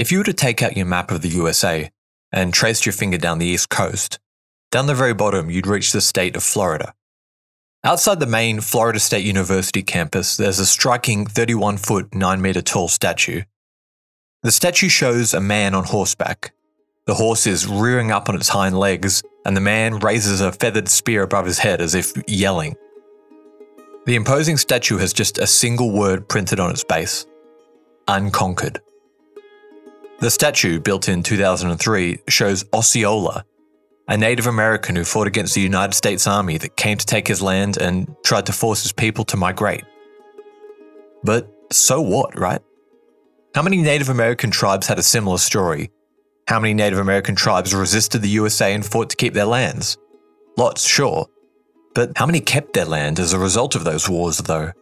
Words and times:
If 0.00 0.10
you 0.10 0.16
were 0.16 0.24
to 0.24 0.32
take 0.32 0.62
out 0.62 0.78
your 0.78 0.86
map 0.86 1.10
of 1.10 1.20
the 1.20 1.28
USA 1.28 1.90
and 2.32 2.54
trace 2.54 2.86
your 2.86 2.94
finger 2.94 3.18
down 3.18 3.38
the 3.38 3.44
east 3.44 3.68
coast, 3.68 4.18
down 4.70 4.86
the 4.86 4.94
very 4.94 5.12
bottom 5.12 5.50
you'd 5.50 5.66
reach 5.66 5.92
the 5.92 6.00
state 6.00 6.36
of 6.36 6.42
Florida. 6.42 6.94
Outside 7.84 8.18
the 8.18 8.24
main 8.24 8.62
Florida 8.62 8.98
State 8.98 9.26
University 9.26 9.82
campus, 9.82 10.38
there's 10.38 10.58
a 10.58 10.64
striking 10.64 11.26
31 11.26 11.76
foot, 11.76 12.14
9 12.14 12.40
meter 12.40 12.62
tall 12.62 12.88
statue. 12.88 13.42
The 14.42 14.50
statue 14.50 14.88
shows 14.88 15.34
a 15.34 15.40
man 15.40 15.74
on 15.74 15.84
horseback. 15.84 16.54
The 17.04 17.16
horse 17.16 17.46
is 17.46 17.66
rearing 17.66 18.10
up 18.10 18.30
on 18.30 18.36
its 18.36 18.48
hind 18.48 18.78
legs, 18.78 19.22
and 19.44 19.54
the 19.54 19.60
man 19.60 19.98
raises 19.98 20.40
a 20.40 20.50
feathered 20.50 20.88
spear 20.88 21.22
above 21.24 21.44
his 21.44 21.58
head 21.58 21.82
as 21.82 21.94
if 21.94 22.14
yelling. 22.26 22.74
The 24.06 24.16
imposing 24.16 24.56
statue 24.56 24.96
has 24.96 25.12
just 25.12 25.36
a 25.36 25.46
single 25.46 25.90
word 25.90 26.26
printed 26.26 26.58
on 26.58 26.70
its 26.70 26.84
base 26.84 27.26
Unconquered. 28.08 28.80
The 30.20 30.30
statue, 30.30 30.80
built 30.80 31.08
in 31.08 31.22
2003, 31.22 32.18
shows 32.28 32.64
Osceola, 32.74 33.44
a 34.06 34.18
Native 34.18 34.46
American 34.46 34.94
who 34.94 35.04
fought 35.04 35.26
against 35.26 35.54
the 35.54 35.62
United 35.62 35.94
States 35.94 36.26
Army 36.26 36.58
that 36.58 36.76
came 36.76 36.98
to 36.98 37.06
take 37.06 37.26
his 37.26 37.40
land 37.40 37.78
and 37.78 38.14
tried 38.22 38.44
to 38.46 38.52
force 38.52 38.82
his 38.82 38.92
people 38.92 39.24
to 39.24 39.38
migrate. 39.38 39.84
But 41.24 41.50
so 41.72 42.02
what, 42.02 42.38
right? 42.38 42.60
How 43.54 43.62
many 43.62 43.78
Native 43.78 44.10
American 44.10 44.50
tribes 44.50 44.86
had 44.86 44.98
a 44.98 45.02
similar 45.02 45.38
story? 45.38 45.90
How 46.48 46.60
many 46.60 46.74
Native 46.74 46.98
American 46.98 47.34
tribes 47.34 47.74
resisted 47.74 48.20
the 48.20 48.28
USA 48.28 48.74
and 48.74 48.84
fought 48.84 49.08
to 49.10 49.16
keep 49.16 49.32
their 49.32 49.46
lands? 49.46 49.96
Lots, 50.58 50.86
sure. 50.86 51.28
But 51.94 52.12
how 52.16 52.26
many 52.26 52.40
kept 52.40 52.74
their 52.74 52.84
land 52.84 53.18
as 53.18 53.32
a 53.32 53.38
result 53.38 53.74
of 53.74 53.84
those 53.84 54.06
wars, 54.06 54.38
though? 54.38 54.72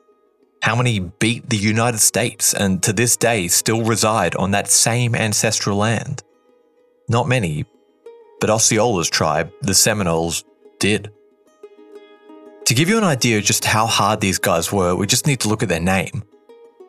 How 0.63 0.75
many 0.75 0.99
beat 0.99 1.49
the 1.49 1.57
United 1.57 1.99
States 1.99 2.53
and 2.53 2.83
to 2.83 2.93
this 2.93 3.17
day 3.17 3.49
still 3.49 3.85
reside 3.85 4.35
on 4.35 4.51
that 4.51 4.69
same 4.69 5.15
ancestral 5.15 5.77
land? 5.77 6.23
Not 7.09 7.29
many, 7.29 7.65
but 8.41 8.51
Osceola's 8.51 9.09
tribe, 9.09 9.53
the 9.63 9.75
Seminoles, 9.75 10.45
did. 10.79 11.11
To 12.67 12.75
give 12.75 12.89
you 12.89 12.99
an 12.99 13.05
idea 13.05 13.39
of 13.39 13.45
just 13.45 13.65
how 13.65 13.87
hard 13.87 14.21
these 14.21 14.39
guys 14.39 14.73
were, 14.73 14.95
we 14.95 15.07
just 15.07 15.27
need 15.27 15.41
to 15.41 15.49
look 15.49 15.63
at 15.63 15.69
their 15.69 15.81
name. 15.81 16.25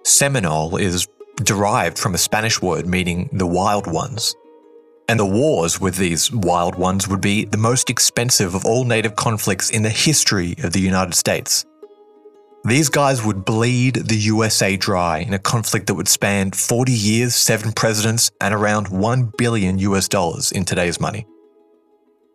Seminole 0.03 0.75
is 0.77 1.07
derived 1.37 1.97
from 1.97 2.13
a 2.13 2.17
Spanish 2.17 2.61
word 2.61 2.85
meaning 2.87 3.29
the 3.31 3.47
wild 3.47 3.87
ones. 3.87 4.35
And 5.07 5.19
the 5.19 5.25
wars 5.25 5.79
with 5.79 5.95
these 5.95 6.31
wild 6.31 6.75
ones 6.75 7.07
would 7.07 7.21
be 7.21 7.45
the 7.45 7.57
most 7.57 7.89
expensive 7.89 8.55
of 8.55 8.65
all 8.65 8.83
native 8.83 9.15
conflicts 9.15 9.69
in 9.69 9.83
the 9.83 9.89
history 9.89 10.55
of 10.63 10.73
the 10.73 10.81
United 10.81 11.15
States. 11.15 11.65
These 12.65 12.89
guys 12.89 13.23
would 13.23 13.45
bleed 13.45 13.95
the 13.95 14.17
USA 14.17 14.75
dry 14.75 15.19
in 15.19 15.33
a 15.33 15.39
conflict 15.39 15.87
that 15.87 15.95
would 15.95 16.09
span 16.09 16.51
40 16.51 16.91
years, 16.91 17.33
7 17.33 17.71
presidents, 17.71 18.31
and 18.41 18.53
around 18.53 18.89
1 18.89 19.33
billion 19.37 19.79
US 19.79 20.09
dollars 20.09 20.51
in 20.51 20.65
today's 20.65 20.99
money. 20.99 21.25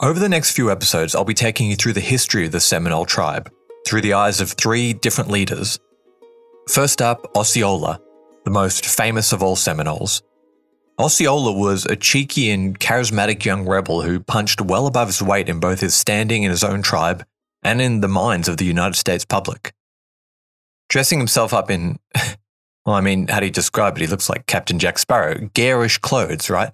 Over 0.00 0.18
the 0.18 0.28
next 0.28 0.52
few 0.52 0.70
episodes, 0.70 1.14
I'll 1.14 1.24
be 1.24 1.34
taking 1.34 1.68
you 1.68 1.76
through 1.76 1.92
the 1.92 2.00
history 2.00 2.46
of 2.46 2.52
the 2.52 2.60
Seminole 2.60 3.04
tribe 3.04 3.50
through 3.86 4.00
the 4.00 4.14
eyes 4.14 4.40
of 4.40 4.52
three 4.52 4.94
different 4.94 5.30
leaders. 5.30 5.78
First 6.68 7.02
up, 7.02 7.30
Osceola, 7.36 8.00
the 8.44 8.50
most 8.50 8.86
famous 8.86 9.32
of 9.32 9.42
all 9.42 9.56
Seminoles. 9.56 10.22
Osceola 10.98 11.52
was 11.52 11.84
a 11.84 11.96
cheeky 11.96 12.50
and 12.50 12.78
charismatic 12.78 13.44
young 13.44 13.66
rebel 13.66 14.02
who 14.02 14.20
punched 14.20 14.60
well 14.60 14.86
above 14.86 15.08
his 15.08 15.22
weight 15.22 15.50
in 15.50 15.60
both 15.60 15.80
his 15.80 15.94
standing 15.94 16.44
in 16.44 16.50
his 16.50 16.64
own 16.64 16.80
tribe 16.82 17.24
and 17.62 17.82
in 17.82 18.00
the 18.00 18.08
minds 18.08 18.48
of 18.48 18.56
the 18.56 18.64
United 18.64 18.96
States 18.96 19.24
public. 19.24 19.74
Dressing 20.94 21.18
himself 21.18 21.52
up 21.52 21.72
in, 21.72 21.98
well, 22.86 22.94
I 22.94 23.00
mean, 23.00 23.26
how 23.26 23.40
do 23.40 23.46
you 23.46 23.50
describe 23.50 23.96
it? 23.96 24.02
He 24.02 24.06
looks 24.06 24.30
like 24.30 24.46
Captain 24.46 24.78
Jack 24.78 24.96
Sparrow, 24.96 25.50
garish 25.52 25.98
clothes, 25.98 26.48
right? 26.48 26.70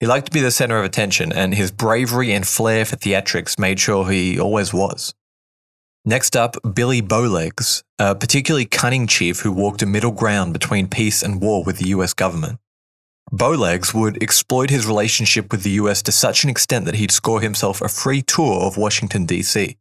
He 0.00 0.06
liked 0.06 0.24
to 0.24 0.32
be 0.32 0.40
the 0.40 0.50
center 0.50 0.78
of 0.78 0.86
attention, 0.86 1.34
and 1.34 1.54
his 1.54 1.70
bravery 1.70 2.32
and 2.32 2.46
flair 2.46 2.86
for 2.86 2.96
theatrics 2.96 3.58
made 3.58 3.78
sure 3.78 4.08
he 4.08 4.40
always 4.40 4.72
was. 4.72 5.14
Next 6.02 6.34
up, 6.34 6.56
Billy 6.74 7.02
Bowlegs, 7.02 7.82
a 7.98 8.14
particularly 8.14 8.64
cunning 8.64 9.06
chief 9.06 9.40
who 9.40 9.52
walked 9.52 9.82
a 9.82 9.86
middle 9.86 10.12
ground 10.12 10.54
between 10.54 10.88
peace 10.88 11.22
and 11.22 11.38
war 11.38 11.62
with 11.62 11.76
the 11.76 11.88
US 11.88 12.14
government. 12.14 12.58
Bowlegs 13.30 13.92
would 13.92 14.22
exploit 14.22 14.70
his 14.70 14.86
relationship 14.86 15.52
with 15.52 15.62
the 15.62 15.72
US 15.82 16.00
to 16.04 16.10
such 16.10 16.42
an 16.42 16.48
extent 16.48 16.86
that 16.86 16.94
he'd 16.94 17.12
score 17.12 17.42
himself 17.42 17.82
a 17.82 17.88
free 17.88 18.22
tour 18.22 18.62
of 18.62 18.78
Washington, 18.78 19.26
D.C. 19.26 19.76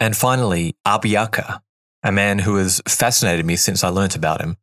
And 0.00 0.16
finally, 0.16 0.76
Abiaka, 0.86 1.60
a 2.02 2.12
man 2.12 2.40
who 2.40 2.56
has 2.56 2.80
fascinated 2.86 3.44
me 3.46 3.56
since 3.56 3.82
I 3.82 3.88
learnt 3.88 4.16
about 4.16 4.40
him. 4.40 4.56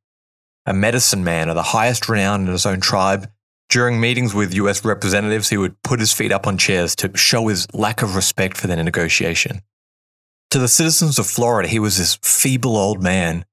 A 0.65 0.73
medicine 0.73 1.23
man 1.23 1.49
of 1.49 1.55
the 1.55 1.63
highest 1.63 2.09
renown 2.09 2.41
in 2.41 2.51
his 2.51 2.65
own 2.65 2.79
tribe 2.79 3.29
during 3.69 3.99
meetings 3.99 4.33
with 4.33 4.53
US 4.53 4.85
representatives, 4.85 5.49
he 5.49 5.57
would 5.57 5.81
put 5.83 5.99
his 5.99 6.13
feet 6.13 6.31
up 6.31 6.47
on 6.47 6.57
chairs 6.57 6.95
to 6.97 7.15
show 7.17 7.47
his 7.47 7.67
lack 7.73 8.01
of 8.01 8.15
respect 8.15 8.57
for 8.57 8.67
their 8.67 8.83
negotiation. 8.83 9.61
To 10.51 10.59
the 10.59 10.67
citizens 10.67 11.19
of 11.19 11.25
Florida, 11.25 11.67
he 11.67 11.79
was 11.79 11.97
this 11.97 12.17
feeble 12.21 12.77
old 12.77 13.01
man, 13.01 13.45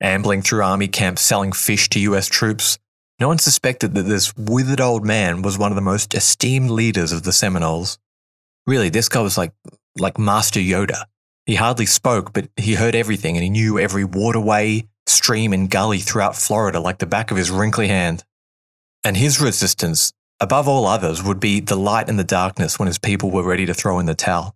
ambling 0.00 0.42
through 0.42 0.62
army 0.62 0.88
camps 0.88 1.22
selling 1.22 1.52
fish 1.52 1.88
to 1.90 2.00
US 2.00 2.26
troops. 2.26 2.78
No 3.20 3.28
one 3.28 3.38
suspected 3.38 3.94
that 3.94 4.02
this 4.02 4.34
withered 4.36 4.80
old 4.80 5.04
man 5.04 5.42
was 5.42 5.58
one 5.58 5.70
of 5.70 5.76
the 5.76 5.82
most 5.82 6.14
esteemed 6.14 6.70
leaders 6.70 7.12
of 7.12 7.22
the 7.22 7.32
Seminoles. 7.32 7.98
Really, 8.66 8.88
this 8.88 9.08
guy 9.08 9.20
was 9.20 9.36
like, 9.36 9.52
like 9.98 10.18
Master 10.18 10.58
Yoda. 10.58 11.04
He 11.50 11.56
hardly 11.56 11.86
spoke, 11.86 12.32
but 12.32 12.48
he 12.56 12.74
heard 12.74 12.94
everything 12.94 13.36
and 13.36 13.42
he 13.42 13.50
knew 13.50 13.76
every 13.76 14.04
waterway, 14.04 14.86
stream, 15.06 15.52
and 15.52 15.68
gully 15.68 15.98
throughout 15.98 16.36
Florida 16.36 16.78
like 16.78 16.98
the 16.98 17.06
back 17.06 17.32
of 17.32 17.36
his 17.36 17.50
wrinkly 17.50 17.88
hand. 17.88 18.22
And 19.02 19.16
his 19.16 19.40
resistance, 19.40 20.12
above 20.38 20.68
all 20.68 20.86
others, 20.86 21.24
would 21.24 21.40
be 21.40 21.58
the 21.58 21.74
light 21.74 22.08
in 22.08 22.18
the 22.18 22.22
darkness 22.22 22.78
when 22.78 22.86
his 22.86 22.98
people 22.98 23.32
were 23.32 23.42
ready 23.42 23.66
to 23.66 23.74
throw 23.74 23.98
in 23.98 24.06
the 24.06 24.14
towel. 24.14 24.54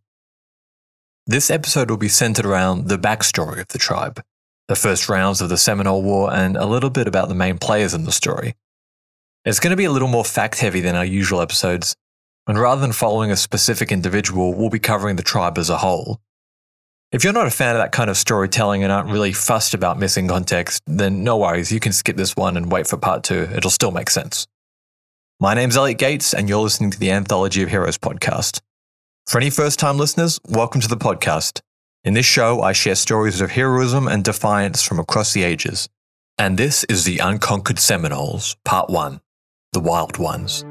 This 1.27 1.51
episode 1.51 1.91
will 1.91 1.97
be 1.97 2.09
centered 2.09 2.47
around 2.47 2.87
the 2.87 2.97
backstory 2.97 3.59
of 3.59 3.67
the 3.67 3.79
tribe, 3.79 4.23
the 4.69 4.77
first 4.77 5.09
rounds 5.09 5.41
of 5.41 5.49
the 5.49 5.59
Seminole 5.59 6.05
War, 6.05 6.33
and 6.33 6.57
a 6.57 6.65
little 6.65 6.91
bit 6.91 7.09
about 7.09 7.29
the 7.29 7.35
main 7.35 7.59
players 7.59 7.93
in 7.93 8.05
the 8.05 8.13
story. 8.13 8.55
It's 9.45 9.59
going 9.59 9.73
to 9.73 9.77
be 9.77 9.87
a 9.87 9.91
little 9.91 10.07
more 10.07 10.25
fact 10.25 10.61
heavy 10.61 10.81
than 10.81 10.95
our 10.95 11.05
usual 11.05 11.41
episodes, 11.41 11.97
and 12.47 12.57
rather 12.57 12.81
than 12.81 12.93
following 12.93 13.33
a 13.33 13.37
specific 13.37 13.91
individual, 13.91 14.55
we'll 14.55 14.71
be 14.71 14.79
covering 14.79 15.17
the 15.17 15.25
tribe 15.25 15.59
as 15.59 15.69
a 15.69 15.79
whole. 15.79 16.21
If 17.15 17.23
you're 17.23 17.33
not 17.33 17.47
a 17.47 17.51
fan 17.51 17.77
of 17.77 17.81
that 17.81 17.93
kind 17.93 18.11
of 18.11 18.17
storytelling 18.17 18.83
and 18.83 18.91
aren't 18.91 19.09
really 19.09 19.33
fussed 19.33 19.73
about 19.73 20.01
missing 20.01 20.27
context, 20.27 20.83
then 20.89 21.23
no 21.23 21.37
worries, 21.37 21.71
you 21.71 21.79
can 21.79 21.93
skip 21.93 22.17
this 22.17 22.35
one 22.35 22.57
and 22.57 22.73
wait 22.73 22.89
for 22.89 22.97
part 22.97 23.23
two. 23.23 23.49
It'll 23.55 23.71
still 23.71 23.93
make 23.93 24.11
sense. 24.11 24.49
My 25.39 25.55
name's 25.55 25.77
Elliot 25.77 25.99
Gates, 25.99 26.35
and 26.35 26.49
you're 26.49 26.61
listening 26.61 26.91
to 26.91 26.99
the 26.99 27.13
Anthology 27.13 27.63
of 27.63 27.69
Heroes 27.69 27.99
podcast. 27.99 28.63
For 29.29 29.39
any 29.39 29.49
first 29.49 29.79
time 29.79 29.97
listeners, 29.97 30.41
welcome 30.49 30.81
to 30.81 30.89
the 30.89 30.97
podcast. 30.97 31.61
In 32.03 32.15
this 32.15 32.27
show, 32.27 32.63
I 32.63 32.73
share 32.73 32.97
stories 32.97 33.41
of 33.41 33.53
heroism 33.53 34.09
and 34.09 34.25
defiance 34.25 34.83
from 34.83 34.99
across 34.99 35.33
the 35.35 35.45
ages. 35.45 35.89
And 36.37 36.59
this 36.59 36.83
is 36.89 37.05
the 37.05 37.19
Unconquered 37.19 37.79
Seminoles, 37.79 38.57
Part 38.65 38.91
1 38.91 39.21
The 39.73 39.79
Wild 39.79 40.19
Ones. 40.19 40.65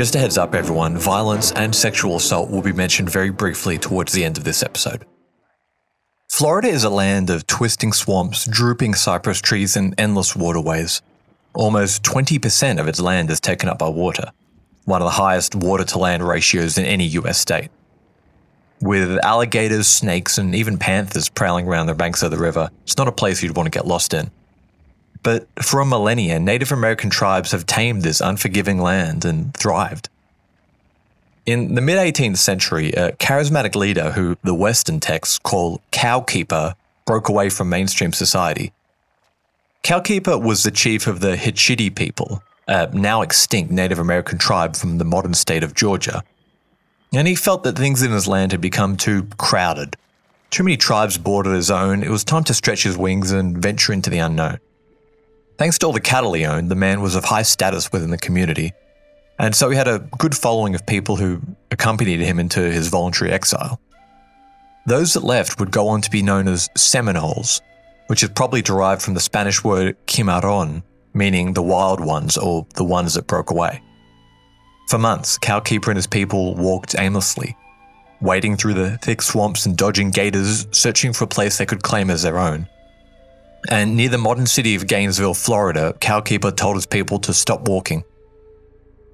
Just 0.00 0.14
a 0.14 0.18
heads 0.18 0.38
up, 0.38 0.54
everyone 0.54 0.96
violence 0.96 1.52
and 1.52 1.76
sexual 1.76 2.16
assault 2.16 2.48
will 2.48 2.62
be 2.62 2.72
mentioned 2.72 3.10
very 3.10 3.28
briefly 3.28 3.76
towards 3.76 4.14
the 4.14 4.24
end 4.24 4.38
of 4.38 4.44
this 4.44 4.62
episode. 4.62 5.04
Florida 6.30 6.68
is 6.68 6.84
a 6.84 6.88
land 6.88 7.28
of 7.28 7.46
twisting 7.46 7.92
swamps, 7.92 8.46
drooping 8.46 8.94
cypress 8.94 9.42
trees, 9.42 9.76
and 9.76 9.94
endless 10.00 10.34
waterways. 10.34 11.02
Almost 11.52 12.02
20% 12.02 12.80
of 12.80 12.88
its 12.88 12.98
land 12.98 13.28
is 13.28 13.40
taken 13.40 13.68
up 13.68 13.78
by 13.78 13.90
water, 13.90 14.32
one 14.86 15.02
of 15.02 15.04
the 15.04 15.22
highest 15.22 15.54
water 15.54 15.84
to 15.84 15.98
land 15.98 16.26
ratios 16.26 16.78
in 16.78 16.86
any 16.86 17.04
US 17.04 17.38
state. 17.38 17.68
With 18.80 19.22
alligators, 19.22 19.86
snakes, 19.86 20.38
and 20.38 20.54
even 20.54 20.78
panthers 20.78 21.28
prowling 21.28 21.68
around 21.68 21.88
the 21.88 21.94
banks 21.94 22.22
of 22.22 22.30
the 22.30 22.38
river, 22.38 22.70
it's 22.84 22.96
not 22.96 23.06
a 23.06 23.12
place 23.12 23.42
you'd 23.42 23.54
want 23.54 23.66
to 23.66 23.78
get 23.78 23.86
lost 23.86 24.14
in. 24.14 24.30
But 25.22 25.46
for 25.62 25.80
a 25.80 25.86
millennia, 25.86 26.40
Native 26.40 26.72
American 26.72 27.10
tribes 27.10 27.52
have 27.52 27.66
tamed 27.66 28.02
this 28.02 28.20
unforgiving 28.20 28.80
land 28.80 29.24
and 29.24 29.54
thrived. 29.54 30.08
In 31.46 31.74
the 31.74 31.80
mid 31.80 31.98
18th 31.98 32.38
century, 32.38 32.92
a 32.92 33.12
charismatic 33.12 33.74
leader 33.74 34.12
who 34.12 34.36
the 34.42 34.54
Western 34.54 35.00
texts 35.00 35.38
call 35.38 35.80
Cowkeeper 35.90 36.74
broke 37.06 37.28
away 37.28 37.48
from 37.50 37.68
mainstream 37.68 38.12
society. 38.12 38.72
Cowkeeper 39.82 40.38
was 40.38 40.62
the 40.62 40.70
chief 40.70 41.06
of 41.06 41.20
the 41.20 41.36
Hitchiti 41.36 41.94
people, 41.94 42.42
a 42.68 42.88
now 42.94 43.22
extinct 43.22 43.72
Native 43.72 43.98
American 43.98 44.38
tribe 44.38 44.76
from 44.76 44.98
the 44.98 45.04
modern 45.04 45.34
state 45.34 45.64
of 45.64 45.74
Georgia. 45.74 46.22
And 47.12 47.26
he 47.26 47.34
felt 47.34 47.64
that 47.64 47.76
things 47.76 48.02
in 48.02 48.12
his 48.12 48.28
land 48.28 48.52
had 48.52 48.60
become 48.60 48.96
too 48.96 49.24
crowded. 49.38 49.96
Too 50.50 50.62
many 50.62 50.76
tribes 50.76 51.18
bordered 51.18 51.56
his 51.56 51.70
own, 51.70 52.02
it 52.02 52.10
was 52.10 52.22
time 52.22 52.44
to 52.44 52.54
stretch 52.54 52.84
his 52.84 52.96
wings 52.96 53.32
and 53.32 53.58
venture 53.58 53.92
into 53.92 54.10
the 54.10 54.18
unknown. 54.18 54.58
Thanks 55.60 55.76
to 55.80 55.86
all 55.86 55.92
the 55.92 56.00
cattle 56.00 56.32
he 56.32 56.46
owned, 56.46 56.70
the 56.70 56.74
man 56.74 57.02
was 57.02 57.14
of 57.14 57.26
high 57.26 57.42
status 57.42 57.92
within 57.92 58.08
the 58.08 58.16
community, 58.16 58.72
and 59.38 59.54
so 59.54 59.68
he 59.68 59.76
had 59.76 59.88
a 59.88 59.98
good 60.16 60.34
following 60.34 60.74
of 60.74 60.86
people 60.86 61.16
who 61.16 61.42
accompanied 61.70 62.20
him 62.20 62.38
into 62.38 62.60
his 62.62 62.88
voluntary 62.88 63.30
exile. 63.30 63.78
Those 64.86 65.12
that 65.12 65.22
left 65.22 65.60
would 65.60 65.70
go 65.70 65.88
on 65.88 66.00
to 66.00 66.10
be 66.10 66.22
known 66.22 66.48
as 66.48 66.70
Seminoles, 66.78 67.60
which 68.06 68.22
is 68.22 68.30
probably 68.30 68.62
derived 68.62 69.02
from 69.02 69.12
the 69.12 69.20
Spanish 69.20 69.62
word 69.62 69.98
cimarron, 70.06 70.82
meaning 71.12 71.52
the 71.52 71.62
wild 71.62 72.00
ones 72.00 72.38
or 72.38 72.66
the 72.76 72.82
ones 72.82 73.12
that 73.12 73.26
broke 73.26 73.50
away. 73.50 73.82
For 74.88 74.96
months, 74.96 75.36
Cowkeeper 75.36 75.90
and 75.90 75.98
his 75.98 76.06
people 76.06 76.54
walked 76.54 76.98
aimlessly, 76.98 77.54
wading 78.22 78.56
through 78.56 78.74
the 78.74 78.96
thick 79.02 79.20
swamps 79.20 79.66
and 79.66 79.76
dodging 79.76 80.10
gators, 80.10 80.66
searching 80.70 81.12
for 81.12 81.24
a 81.24 81.28
place 81.28 81.58
they 81.58 81.66
could 81.66 81.82
claim 81.82 82.08
as 82.08 82.22
their 82.22 82.38
own. 82.38 82.66
And 83.68 83.96
near 83.96 84.08
the 84.08 84.18
modern 84.18 84.46
city 84.46 84.74
of 84.74 84.86
Gainesville, 84.86 85.34
Florida, 85.34 85.94
Cowkeeper 86.00 86.50
told 86.50 86.76
his 86.76 86.86
people 86.86 87.18
to 87.20 87.34
stop 87.34 87.68
walking. 87.68 88.04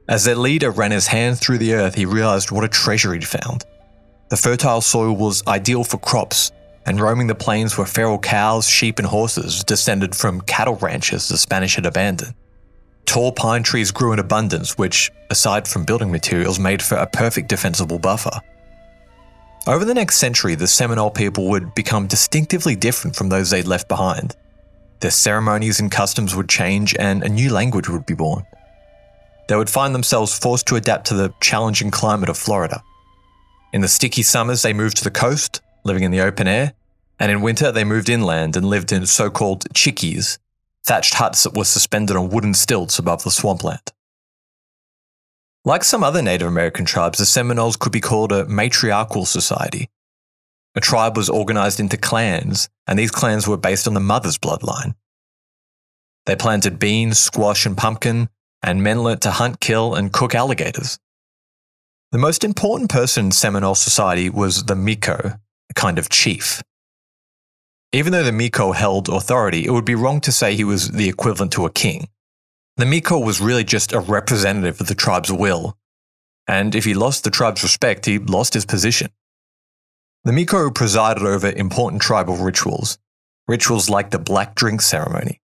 As 0.08 0.24
their 0.24 0.36
leader 0.36 0.70
ran 0.70 0.92
his 0.92 1.08
hand 1.08 1.38
through 1.38 1.58
the 1.58 1.74
earth, 1.74 1.96
he 1.96 2.06
realized 2.06 2.52
what 2.52 2.62
a 2.62 2.68
treasure 2.68 3.12
he'd 3.12 3.26
found. 3.26 3.64
The 4.28 4.36
fertile 4.36 4.80
soil 4.80 5.16
was 5.16 5.44
ideal 5.48 5.82
for 5.82 5.98
crops, 5.98 6.52
and 6.84 7.00
roaming 7.00 7.26
the 7.26 7.34
plains 7.34 7.76
were 7.76 7.86
feral 7.86 8.18
cows, 8.18 8.68
sheep, 8.68 9.00
and 9.00 9.08
horses 9.08 9.64
descended 9.64 10.14
from 10.14 10.40
cattle 10.42 10.76
ranches 10.76 11.28
the 11.28 11.36
Spanish 11.36 11.74
had 11.74 11.86
abandoned. 11.86 12.34
Tall 13.04 13.32
pine 13.32 13.64
trees 13.64 13.90
grew 13.90 14.12
in 14.12 14.18
abundance, 14.18 14.78
which, 14.78 15.10
aside 15.30 15.66
from 15.66 15.84
building 15.84 16.12
materials, 16.12 16.58
made 16.58 16.82
for 16.82 16.96
a 16.96 17.06
perfect 17.06 17.48
defensible 17.48 17.98
buffer. 17.98 18.40
Over 19.68 19.84
the 19.84 19.94
next 19.94 20.18
century, 20.18 20.54
the 20.54 20.68
Seminole 20.68 21.10
people 21.10 21.48
would 21.48 21.74
become 21.74 22.06
distinctively 22.06 22.76
different 22.76 23.16
from 23.16 23.28
those 23.28 23.50
they'd 23.50 23.66
left 23.66 23.88
behind. 23.88 24.36
Their 25.00 25.10
ceremonies 25.10 25.80
and 25.80 25.90
customs 25.90 26.36
would 26.36 26.48
change, 26.48 26.94
and 26.96 27.24
a 27.24 27.28
new 27.28 27.52
language 27.52 27.88
would 27.88 28.06
be 28.06 28.14
born. 28.14 28.44
They 29.48 29.56
would 29.56 29.68
find 29.68 29.92
themselves 29.92 30.38
forced 30.38 30.66
to 30.66 30.76
adapt 30.76 31.08
to 31.08 31.14
the 31.14 31.34
challenging 31.40 31.90
climate 31.90 32.28
of 32.28 32.38
Florida. 32.38 32.80
In 33.72 33.80
the 33.80 33.88
sticky 33.88 34.22
summers, 34.22 34.62
they 34.62 34.72
moved 34.72 34.98
to 34.98 35.04
the 35.04 35.10
coast, 35.10 35.60
living 35.84 36.04
in 36.04 36.12
the 36.12 36.20
open 36.20 36.46
air, 36.46 36.74
and 37.18 37.32
in 37.32 37.42
winter, 37.42 37.72
they 37.72 37.84
moved 37.84 38.08
inland 38.08 38.56
and 38.56 38.66
lived 38.66 38.92
in 38.92 39.04
so 39.04 39.30
called 39.30 39.64
chickees, 39.74 40.38
thatched 40.84 41.14
huts 41.14 41.42
that 41.42 41.56
were 41.56 41.64
suspended 41.64 42.14
on 42.14 42.28
wooden 42.28 42.54
stilts 42.54 43.00
above 43.00 43.24
the 43.24 43.32
swampland. 43.32 43.92
Like 45.66 45.82
some 45.82 46.04
other 46.04 46.22
Native 46.22 46.46
American 46.46 46.84
tribes, 46.84 47.18
the 47.18 47.26
Seminoles 47.26 47.76
could 47.76 47.90
be 47.90 48.00
called 48.00 48.30
a 48.30 48.46
matriarchal 48.46 49.24
society. 49.24 49.90
A 50.76 50.80
tribe 50.80 51.16
was 51.16 51.28
organized 51.28 51.80
into 51.80 51.96
clans, 51.96 52.68
and 52.86 52.96
these 52.96 53.10
clans 53.10 53.48
were 53.48 53.56
based 53.56 53.88
on 53.88 53.94
the 53.94 53.98
mother's 53.98 54.38
bloodline. 54.38 54.94
They 56.24 56.36
planted 56.36 56.78
beans, 56.78 57.18
squash, 57.18 57.66
and 57.66 57.76
pumpkin, 57.76 58.28
and 58.62 58.84
men 58.84 59.02
learnt 59.02 59.22
to 59.22 59.32
hunt, 59.32 59.58
kill, 59.58 59.96
and 59.96 60.12
cook 60.12 60.36
alligators. 60.36 61.00
The 62.12 62.18
most 62.18 62.44
important 62.44 62.88
person 62.88 63.26
in 63.26 63.32
Seminole 63.32 63.74
society 63.74 64.30
was 64.30 64.66
the 64.66 64.76
Miko, 64.76 65.32
a 65.68 65.74
kind 65.74 65.98
of 65.98 66.08
chief. 66.08 66.62
Even 67.92 68.12
though 68.12 68.22
the 68.22 68.30
Miko 68.30 68.70
held 68.70 69.08
authority, 69.08 69.66
it 69.66 69.72
would 69.72 69.84
be 69.84 69.96
wrong 69.96 70.20
to 70.20 70.30
say 70.30 70.54
he 70.54 70.62
was 70.62 70.92
the 70.92 71.08
equivalent 71.08 71.52
to 71.54 71.66
a 71.66 71.72
king. 71.72 72.06
The 72.78 72.86
Miko 72.86 73.18
was 73.18 73.40
really 73.40 73.64
just 73.64 73.94
a 73.94 74.00
representative 74.00 74.80
of 74.82 74.86
the 74.86 74.94
tribe's 74.94 75.32
will, 75.32 75.78
and 76.46 76.74
if 76.74 76.84
he 76.84 76.92
lost 76.92 77.24
the 77.24 77.30
tribe's 77.30 77.62
respect, 77.62 78.04
he 78.04 78.18
lost 78.18 78.52
his 78.52 78.66
position. 78.66 79.10
The 80.24 80.32
Miko 80.32 80.70
presided 80.70 81.22
over 81.22 81.50
important 81.50 82.02
tribal 82.02 82.36
rituals, 82.36 82.98
rituals 83.48 83.88
like 83.88 84.10
the 84.10 84.18
Black 84.18 84.54
Drink 84.54 84.82
Ceremony, 84.82 85.40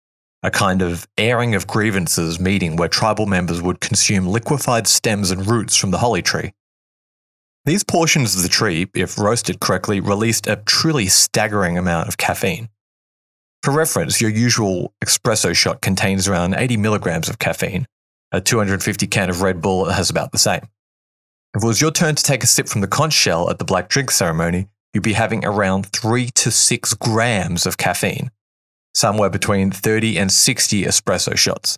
a 0.45 0.53
kind 0.53 0.83
of 0.83 1.09
airing 1.19 1.57
of 1.57 1.67
grievances 1.67 2.39
meeting 2.39 2.77
where 2.77 2.89
tribal 2.89 3.27
members 3.27 3.61
would 3.61 3.81
consume 3.81 4.29
liquefied 4.29 4.87
stems 4.87 5.33
and 5.33 5.49
roots 5.49 5.75
from 5.75 5.91
the 5.91 5.99
holly 5.99 6.23
tree. 6.23 6.53
These 7.65 7.83
portions 7.83 8.37
of 8.37 8.43
the 8.43 8.49
tree, 8.49 8.87
if 8.95 9.19
roasted 9.19 9.59
correctly, 9.59 9.99
released 9.99 10.47
a 10.47 10.63
truly 10.65 11.07
staggering 11.07 11.77
amount 11.77 12.07
of 12.07 12.19
caffeine. 12.19 12.69
For 13.67 13.73
reference, 13.73 14.21
your 14.21 14.31
usual 14.31 14.95
espresso 15.05 15.53
shot 15.53 15.81
contains 15.81 16.29
around 16.29 16.55
80 16.55 16.77
milligrams 16.77 17.29
of 17.29 17.41
caffeine. 17.41 17.85
A 18.31 18.41
250 18.41 19.09
can 19.09 19.29
of 19.29 19.43
Red 19.43 19.61
Bull 19.61 19.87
has 19.87 20.09
about 20.09 20.31
the 20.31 20.39
same. 20.39 20.61
If 21.53 21.65
it 21.65 21.67
was 21.67 21.81
your 21.81 21.91
turn 21.91 22.15
to 22.15 22.23
take 22.23 22.45
a 22.45 22.47
sip 22.47 22.69
from 22.69 22.81
the 22.81 22.87
conch 22.87 23.13
shell 23.13 23.51
at 23.51 23.59
the 23.59 23.65
black 23.65 23.89
drink 23.89 24.13
ceremony, 24.13 24.69
you'd 24.95 25.03
be 25.03 25.15
having 25.15 25.45
around 25.45 25.87
3 25.87 26.31
to 26.33 26.53
6 26.53 26.95
grams 26.95 27.67
of 27.67 27.77
caffeine, 27.77 28.31
somewhere 28.95 29.31
between 29.31 29.73
30 29.73 30.17
and 30.17 30.31
60 30.31 30.85
espresso 30.85 31.37
shots. 31.37 31.77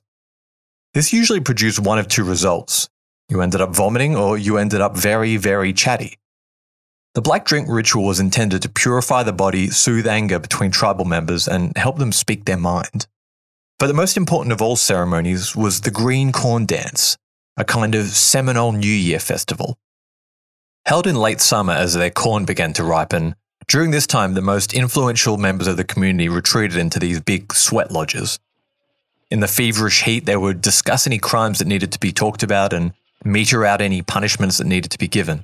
This 0.93 1.15
usually 1.15 1.41
produced 1.41 1.81
one 1.81 1.99
of 1.99 2.07
two 2.07 2.25
results. 2.25 2.91
You 3.31 3.41
ended 3.41 3.63
up 3.63 3.75
vomiting 3.75 4.15
or 4.15 4.37
you 4.37 4.59
ended 4.59 4.83
up 4.83 4.95
very, 4.95 5.39
very 5.39 5.73
chatty. 5.73 6.19
The 7.19 7.23
black 7.23 7.45
drink 7.45 7.67
ritual 7.69 8.05
was 8.05 8.21
intended 8.21 8.63
to 8.63 8.69
purify 8.69 9.25
the 9.25 9.33
body, 9.33 9.71
soothe 9.71 10.07
anger 10.07 10.39
between 10.39 10.71
tribal 10.71 11.05
members, 11.05 11.49
and 11.49 11.77
help 11.77 11.99
them 11.99 12.13
speak 12.13 12.45
their 12.45 12.57
mind. 12.57 13.09
But 13.81 13.89
the 13.89 13.93
most 13.93 14.17
important 14.17 14.53
of 14.53 14.63
all 14.63 14.77
ceremonies 14.77 15.57
was 15.57 15.81
the 15.81 15.91
Green 15.91 16.31
Corn 16.31 16.65
Dance, 16.65 17.19
a 17.57 17.65
kind 17.65 17.97
of 17.97 18.07
Seminole 18.07 18.71
New 18.71 18.87
Year 18.87 19.19
festival. 19.19 19.77
Held 20.87 21.09
in 21.09 21.17
late 21.17 21.41
summer 21.41 21.73
as 21.73 21.95
their 21.95 22.13
corn 22.13 22.45
began 22.45 22.73
to 22.75 22.85
ripen, 22.85 23.35
during 23.67 23.91
this 23.91 24.07
time 24.07 24.35
the 24.35 24.41
most 24.41 24.73
influential 24.73 25.39
members 25.39 25.67
of 25.67 25.77
the 25.77 25.83
community 25.83 26.29
retreated 26.29 26.79
into 26.79 27.01
these 27.01 27.19
big 27.19 27.53
sweat 27.53 27.91
lodges. 27.91 28.39
In 29.29 29.41
the 29.41 29.49
feverish 29.49 30.05
heat, 30.05 30.25
they 30.25 30.37
would 30.37 30.61
discuss 30.61 31.05
any 31.05 31.19
crimes 31.19 31.59
that 31.59 31.67
needed 31.67 31.91
to 31.91 31.99
be 31.99 32.13
talked 32.13 32.45
about 32.45 32.73
and 32.73 32.93
meter 33.25 33.65
out 33.65 33.81
any 33.81 34.03
punishments 34.03 34.59
that 34.59 34.69
needed 34.69 34.93
to 34.93 34.99
be 34.99 35.09
given. 35.09 35.43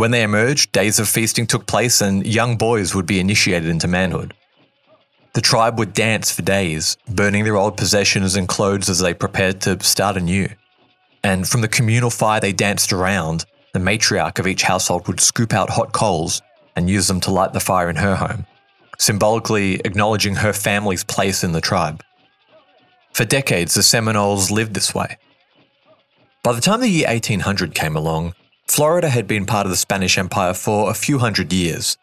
When 0.00 0.12
they 0.12 0.22
emerged, 0.22 0.72
days 0.72 0.98
of 0.98 1.10
feasting 1.10 1.46
took 1.46 1.66
place 1.66 2.00
and 2.00 2.26
young 2.26 2.56
boys 2.56 2.94
would 2.94 3.04
be 3.04 3.20
initiated 3.20 3.68
into 3.68 3.86
manhood. 3.86 4.32
The 5.34 5.42
tribe 5.42 5.78
would 5.78 5.92
dance 5.92 6.32
for 6.32 6.40
days, 6.40 6.96
burning 7.06 7.44
their 7.44 7.58
old 7.58 7.76
possessions 7.76 8.34
and 8.34 8.48
clothes 8.48 8.88
as 8.88 9.00
they 9.00 9.12
prepared 9.12 9.60
to 9.60 9.78
start 9.84 10.16
anew. 10.16 10.48
And 11.22 11.46
from 11.46 11.60
the 11.60 11.68
communal 11.68 12.08
fire 12.08 12.40
they 12.40 12.54
danced 12.54 12.94
around, 12.94 13.44
the 13.74 13.78
matriarch 13.78 14.38
of 14.38 14.46
each 14.46 14.62
household 14.62 15.06
would 15.06 15.20
scoop 15.20 15.52
out 15.52 15.68
hot 15.68 15.92
coals 15.92 16.40
and 16.74 16.88
use 16.88 17.06
them 17.06 17.20
to 17.20 17.30
light 17.30 17.52
the 17.52 17.60
fire 17.60 17.90
in 17.90 17.96
her 17.96 18.16
home, 18.16 18.46
symbolically 18.98 19.82
acknowledging 19.84 20.36
her 20.36 20.54
family's 20.54 21.04
place 21.04 21.44
in 21.44 21.52
the 21.52 21.60
tribe. 21.60 22.02
For 23.12 23.26
decades, 23.26 23.74
the 23.74 23.82
Seminoles 23.82 24.50
lived 24.50 24.72
this 24.72 24.94
way. 24.94 25.18
By 26.42 26.54
the 26.54 26.62
time 26.62 26.80
the 26.80 26.88
year 26.88 27.06
1800 27.06 27.74
came 27.74 27.96
along, 27.96 28.32
Florida 28.70 29.08
had 29.08 29.26
been 29.26 29.46
part 29.46 29.66
of 29.66 29.70
the 29.70 29.76
Spanish 29.76 30.16
Empire 30.16 30.54
for 30.54 30.90
a 30.90 30.94
few 30.94 31.18
hundred 31.18 31.52
years. 31.52 31.98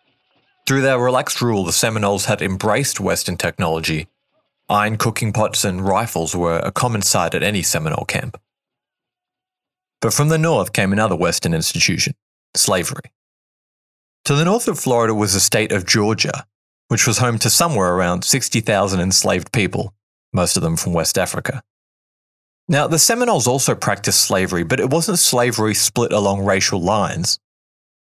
Through 0.68 0.82
their 0.82 1.00
relaxed 1.00 1.42
rule, 1.42 1.64
the 1.64 1.72
Seminoles 1.72 2.26
had 2.26 2.42
embraced 2.42 3.00
Western 3.00 3.38
technology. 3.38 4.10
Iron 4.68 4.98
cooking 4.98 5.32
pots 5.32 5.64
and 5.64 5.88
rifles 5.88 6.36
were 6.36 6.60
a 6.60 6.74
common 6.74 7.02
sight 7.02 7.34
at 7.34 7.42
any 7.42 7.62
Seminole 7.62 8.04
camp. 8.04 8.38
But 10.02 10.14
from 10.14 10.28
the 10.28 10.38
north 10.38 10.74
came 10.74 10.92
another 10.92 11.16
Western 11.16 11.54
institution 11.54 12.16
slavery. 12.54 13.14
To 14.26 14.36
the 14.36 14.44
north 14.44 14.68
of 14.68 14.78
Florida 14.78 15.16
was 15.16 15.34
the 15.34 15.40
state 15.40 15.72
of 15.72 15.86
Georgia, 15.86 16.46
which 16.90 17.08
was 17.08 17.20
home 17.20 17.40
to 17.40 17.50
somewhere 17.50 17.94
around 17.94 18.26
60,000 18.26 19.00
enslaved 19.00 19.54
people, 19.54 19.94
most 20.34 20.58
of 20.58 20.64
them 20.64 20.76
from 20.76 20.92
West 20.92 21.18
Africa. 21.18 21.64
Now, 22.70 22.88
the 22.88 23.00
Seminoles 23.00 23.48
also 23.48 23.76
practiced 23.76 24.22
slavery, 24.22 24.64
but 24.64 24.80
it 24.80 24.90
wasn't 24.90 25.20
slavery 25.20 25.74
split 25.74 26.12
along 26.12 26.44
racial 26.44 26.82
lines. 26.82 27.40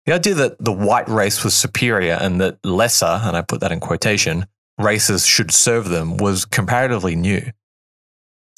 The 0.04 0.12
idea 0.12 0.34
that 0.34 0.62
the 0.62 0.72
white 0.72 1.08
race 1.08 1.42
was 1.42 1.54
superior 1.54 2.18
and 2.20 2.40
that 2.40 2.58
lesser, 2.64 3.20
and 3.22 3.36
I 3.36 3.42
put 3.42 3.60
that 3.60 3.72
in 3.72 3.80
quotation, 3.80 4.46
races 4.78 5.26
should 5.26 5.50
serve 5.50 5.88
them 5.88 6.18
was 6.18 6.44
comparatively 6.44 7.16
new. 7.16 7.52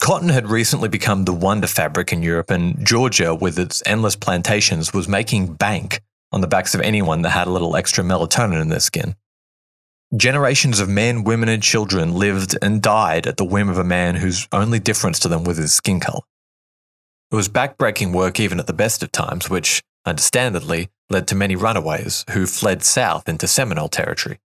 Cotton 0.03 0.31
had 0.31 0.49
recently 0.49 0.89
become 0.89 1.25
the 1.25 1.33
wonder 1.33 1.69
fabric 1.69 2.13
in 2.13 2.23
Europe, 2.23 2.51
and 2.51 2.85
Georgia, 2.85 3.35
with 3.35 3.57
its 3.57 3.83
endless 3.87 4.17
plantations, 4.17 4.93
was 4.93 5.07
making 5.07 5.55
bank 5.55 6.01
on 6.33 6.41
the 6.41 6.49
backs 6.49 6.75
of 6.75 6.81
anyone 6.81 7.23
that 7.23 7.31
had 7.31 7.47
a 7.47 7.51
little 7.51 7.77
extra 7.77 8.03
melatonin 8.03 8.61
in 8.61 8.69
their 8.69 8.81
skin. 8.81 9.15
Generations 10.15 10.79
of 10.79 10.91
men, 10.91 11.25
women, 11.25 11.49
and 11.49 11.63
children 11.63 12.13
lived 12.13 12.55
and 12.61 12.83
died 12.83 13.27
at 13.27 13.39
the 13.39 13.47
whim 13.47 13.71
of 13.71 13.79
a 13.79 13.85
man 13.85 14.17
whose 14.17 14.47
only 14.53 14.79
difference 14.79 15.19
to 15.21 15.29
them 15.29 15.43
was 15.43 15.57
his 15.57 15.73
skin 15.73 16.01
color. 16.01 16.21
It 17.31 17.37
was 17.37 17.49
backbreaking 17.49 18.13
work 18.13 18.39
even 18.39 18.61
at 18.61 18.67
the 18.67 18.75
best 18.75 19.03
of 19.03 19.11
times, 19.11 19.49
which, 19.49 19.83
understandably, 20.05 20.91
led 21.09 21.27
to 21.29 21.35
many 21.35 21.57
runaways 21.57 22.27
who 22.33 22.45
fled 22.45 22.83
south 22.83 23.27
into 23.27 23.49
Seminole 23.49 23.89
territory. 23.89 24.39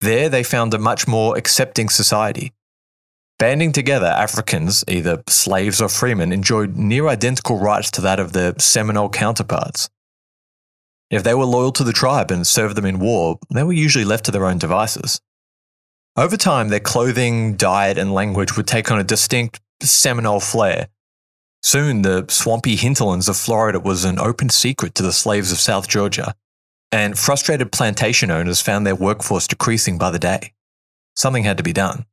There 0.00 0.28
they 0.28 0.44
found 0.44 0.72
a 0.72 0.78
much 0.78 1.08
more 1.08 1.36
accepting 1.36 1.88
society. 1.88 2.52
Banding 3.40 3.72
together, 3.72 4.06
Africans, 4.06 4.84
either 4.86 5.24
slaves 5.28 5.80
or 5.80 5.88
freemen, 5.88 6.32
enjoyed 6.32 6.76
near 6.76 7.08
identical 7.08 7.58
rights 7.58 7.90
to 7.92 8.00
that 8.02 8.20
of 8.20 8.34
their 8.34 8.54
Seminole 8.60 9.08
counterparts. 9.08 9.90
If 11.10 11.24
they 11.24 11.34
were 11.34 11.44
loyal 11.44 11.72
to 11.72 11.84
the 11.84 11.92
tribe 11.92 12.30
and 12.30 12.46
served 12.46 12.76
them 12.76 12.86
in 12.86 13.00
war, 13.00 13.38
they 13.52 13.64
were 13.64 13.72
usually 13.72 14.04
left 14.04 14.24
to 14.26 14.30
their 14.30 14.46
own 14.46 14.58
devices. 14.58 15.20
Over 16.16 16.36
time, 16.36 16.68
their 16.68 16.80
clothing, 16.80 17.56
diet, 17.56 17.98
and 17.98 18.14
language 18.14 18.56
would 18.56 18.66
take 18.66 18.90
on 18.90 18.98
a 18.98 19.04
distinct 19.04 19.60
Seminole 19.82 20.40
flair. 20.40 20.88
Soon, 21.62 22.02
the 22.02 22.26
swampy 22.28 22.76
hinterlands 22.76 23.28
of 23.28 23.36
Florida 23.36 23.80
was 23.80 24.04
an 24.04 24.18
open 24.18 24.48
secret 24.48 24.94
to 24.94 25.02
the 25.02 25.12
slaves 25.12 25.52
of 25.52 25.58
South 25.58 25.88
Georgia, 25.88 26.34
and 26.92 27.18
frustrated 27.18 27.72
plantation 27.72 28.30
owners 28.30 28.60
found 28.60 28.86
their 28.86 28.94
workforce 28.94 29.46
decreasing 29.46 29.98
by 29.98 30.10
the 30.10 30.18
day. 30.18 30.52
Something 31.16 31.44
had 31.44 31.56
to 31.56 31.62
be 31.62 31.72
done. 31.72 32.06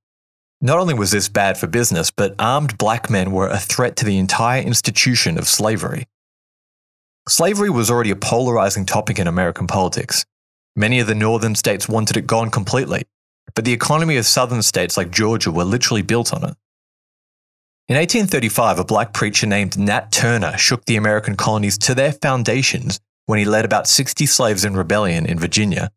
Not 0.60 0.80
only 0.80 0.94
was 0.94 1.12
this 1.12 1.30
bad 1.30 1.58
for 1.58 1.68
business, 1.68 2.10
but 2.10 2.36
armed 2.40 2.78
black 2.78 3.10
men 3.10 3.32
were 3.32 3.48
a 3.48 3.60
threat 3.60 3.96
to 3.98 4.06
the 4.06 4.18
entire 4.18 4.62
institution 4.62 5.38
of 5.38 5.48
slavery. 5.48 6.08
Slavery 7.28 7.70
was 7.70 7.92
already 7.92 8.12
a 8.12 8.16
polarizing 8.16 8.86
topic 8.86 9.20
in 9.20 9.28
American 9.28 9.68
politics. 9.68 10.26
Many 10.78 11.00
of 11.00 11.08
the 11.08 11.16
northern 11.16 11.56
states 11.56 11.90
wanted 11.90 12.16
it 12.16 12.26
gone 12.26 12.50
completely, 12.50 13.04
but 13.54 13.66
the 13.66 13.74
economy 13.74 14.16
of 14.16 14.26
southern 14.26 14.62
states 14.62 14.96
like 14.96 15.12
Georgia 15.12 15.52
were 15.52 15.66
literally 15.66 16.02
built 16.02 16.34
on 16.34 16.44
it. 16.44 16.56
In 17.90 17.96
1835, 17.96 18.80
a 18.80 18.84
black 18.86 19.14
preacher 19.14 19.46
named 19.46 19.78
Nat 19.78 20.12
Turner 20.12 20.58
shook 20.58 20.86
the 20.86 20.96
American 20.96 21.36
colonies 21.36 21.78
to 21.80 21.96
their 21.96 22.14
foundations 22.14 23.00
when 23.26 23.40
he 23.40 23.46
led 23.46 23.66
about 23.66 23.88
60 23.88 24.26
slaves 24.26 24.64
in 24.64 24.76
rebellion 24.76 25.26
in 25.26 25.38
Virginia. 25.38 25.92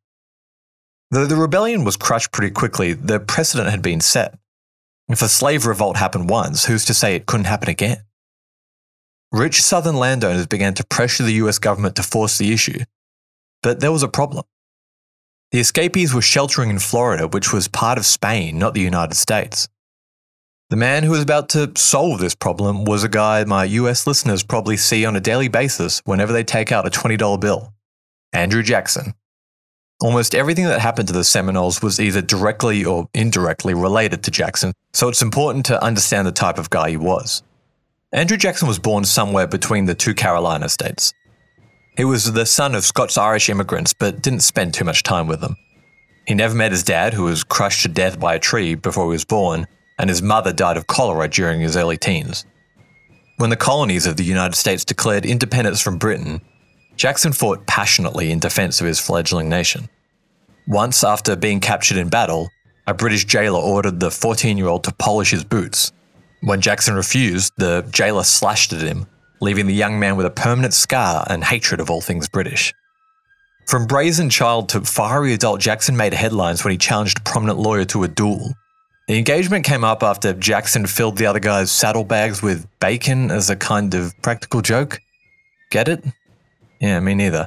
Though 1.13 1.27
the 1.27 1.37
rebellion 1.37 1.85
was 1.85 1.97
crushed 1.97 2.33
pretty 2.33 2.53
quickly, 2.53 2.93
the 2.93 3.21
precedent 3.21 3.71
had 3.71 3.83
been 3.83 4.01
set. 4.01 4.37
If 5.09 5.23
a 5.23 5.29
slave 5.29 5.67
revolt 5.67 5.97
happened 5.97 6.29
once, 6.29 6.65
who's 6.65 6.85
to 6.87 6.95
say 6.95 7.15
it 7.15 7.27
couldn't 7.27 7.47
happen 7.47 7.69
again? 7.69 8.05
Rich 9.33 9.63
southern 9.63 9.97
landowners 9.97 10.47
began 10.47 10.75
to 10.75 10.87
pressure 10.87 11.23
the 11.23 11.35
US 11.35 11.59
government 11.59 11.97
to 11.97 12.03
force 12.03 12.39
the 12.39 12.53
issue. 12.53 12.81
But 13.63 13.81
there 13.81 13.93
was 13.93 14.03
a 14.03 14.09
problem. 14.09 14.45
The 15.53 15.61
escapees 15.61 16.15
were 16.15 16.23
sheltering 16.23 16.71
in 16.71 16.79
Florida, 16.79 17.29
which 17.29 17.53
was 17.53 17.69
part 17.69 17.99
of 17.99 18.07
Spain, 18.07 18.59
not 18.59 18.75
the 18.75 18.81
United 18.81 19.17
States. 19.17 19.69
The 20.71 20.77
man 20.77 21.03
who 21.03 21.11
was 21.11 21.23
about 21.23 21.49
to 21.51 21.73
solve 21.77 22.21
this 22.21 22.37
problem 22.37 22.85
was 22.85 23.03
a 23.03 23.09
guy 23.09 23.43
my 23.45 23.65
US 23.65 24.07
listeners 24.07 24.45
probably 24.45 24.77
see 24.77 25.05
on 25.05 25.17
a 25.17 25.21
daily 25.21 25.49
basis 25.49 26.01
whenever 26.05 26.33
they 26.33 26.45
take 26.45 26.71
out 26.71 26.87
a 26.87 26.91
$20 26.91 27.41
bill 27.41 27.73
Andrew 28.33 28.63
Jackson. 28.63 29.15
Almost 30.01 30.35
everything 30.35 30.65
that 30.65 30.81
happened 30.81 31.09
to 31.09 31.15
the 31.15 31.25
Seminoles 31.25 31.83
was 31.83 32.01
either 32.01 32.23
directly 32.23 32.85
or 32.85 33.09
indirectly 33.13 33.75
related 33.75 34.23
to 34.23 34.31
Jackson, 34.31 34.73
so 34.93 35.09
it's 35.09 35.23
important 35.23 35.67
to 35.67 35.83
understand 35.83 36.27
the 36.27 36.33
type 36.33 36.59
of 36.59 36.71
guy 36.71 36.91
he 36.91 36.97
was. 36.97 37.43
Andrew 38.13 38.37
Jackson 38.37 38.67
was 38.67 38.81
born 38.81 39.05
somewhere 39.05 39.47
between 39.47 39.85
the 39.85 39.95
two 39.95 40.15
Carolina 40.15 40.69
states. 40.69 41.15
He 41.97 42.05
was 42.05 42.33
the 42.33 42.45
son 42.45 42.75
of 42.75 42.85
Scots 42.85 43.17
Irish 43.17 43.49
immigrants, 43.49 43.93
but 43.93 44.21
didn't 44.21 44.41
spend 44.41 44.75
too 44.75 44.85
much 44.85 45.05
time 45.05 45.29
with 45.29 45.41
them. 45.41 45.57
He 46.27 46.35
never 46.35 46.55
met 46.55 46.73
his 46.73 46.83
dad, 46.83 47.15
who 47.15 47.25
was 47.25 47.45
crushed 47.45 47.83
to 47.83 47.89
death 47.89 48.19
by 48.19 48.35
a 48.35 48.41
tree 48.41 48.75
before 48.75 49.05
he 49.05 49.13
was 49.13 49.25
born, 49.25 49.69
and 49.97 50.11
his 50.11 50.23
mother 50.23 50.53
died 50.53 50.77
of 50.77 50.89
cholera 50.89 51.29
during 51.29 51.61
his 51.61 51.77
early 51.77 51.97
teens. 51.97 52.45
When 53.37 53.51
the 53.51 53.57
colonies 53.57 54.07
of 54.07 54.17
the 54.17 54.25
United 54.25 54.57
States 54.57 54.85
declared 54.85 55.25
independence 55.25 55.81
from 55.81 55.99
Britain, 55.99 56.41
Jackson 56.97 57.33
fought 57.33 57.67
passionately 57.67 58.33
in 58.33 58.41
defense 58.41 58.81
of 58.81 58.89
his 58.89 58.99
fledgling 58.99 59.49
nation. 59.49 59.89
Once, 60.67 61.05
after 61.05 61.37
being 61.37 61.61
captured 61.61 61.97
in 61.97 62.09
battle, 62.09 62.51
a 62.89 62.95
British 62.95 63.25
jailer 63.25 63.61
ordered 63.61 64.01
the 64.01 64.11
14 64.11 64.59
year 64.59 64.67
old 64.67 64.83
to 64.85 64.93
polish 64.95 65.31
his 65.31 65.45
boots. 65.45 65.93
When 66.43 66.61
Jackson 66.61 66.95
refused, 66.95 67.53
the 67.57 67.87
jailer 67.91 68.25
slashed 68.25 68.73
at 68.73 68.81
him 68.81 69.07
leaving 69.41 69.67
the 69.67 69.75
young 69.75 69.99
man 69.99 70.17
with 70.17 70.27
a 70.27 70.31
permanent 70.31 70.75
scar 70.75 71.27
and 71.29 71.43
hatred 71.43 71.81
of 71.81 71.91
all 71.91 72.01
things 72.01 72.29
British. 72.29 72.73
From 73.67 73.87
brazen 73.87 74.31
child 74.31 74.69
to 74.71 74.83
fiery 74.83 75.33
adult, 75.33 75.61
Jackson 75.61 75.97
made 75.97 76.13
headlines 76.13 76.65
when 76.65 76.73
he 76.73 76.79
challenged 76.79 77.19
a 77.19 77.23
prominent 77.23 77.59
lawyer 77.59 77.85
to 77.87 78.05
a 78.05 78.09
duel. 78.09 78.53
The 79.09 79.19
engagement 79.19 79.65
came 79.65 79.85
up 79.85 80.03
after 80.03 80.33
Jackson 80.33 80.87
filled 80.87 81.17
the 81.17 81.27
other 81.27 81.41
guy's 81.41 81.71
saddlebags 81.71 82.43
with 82.43 82.67
bacon 82.81 83.31
as 83.31 83.51
a 83.51 83.57
kind 83.57 83.95
of 83.95 84.15
practical 84.23 84.61
joke. 84.61 85.01
Get 85.71 85.89
it? 85.89 86.05
Yeah, 86.81 87.01
me 87.01 87.15
neither. 87.15 87.47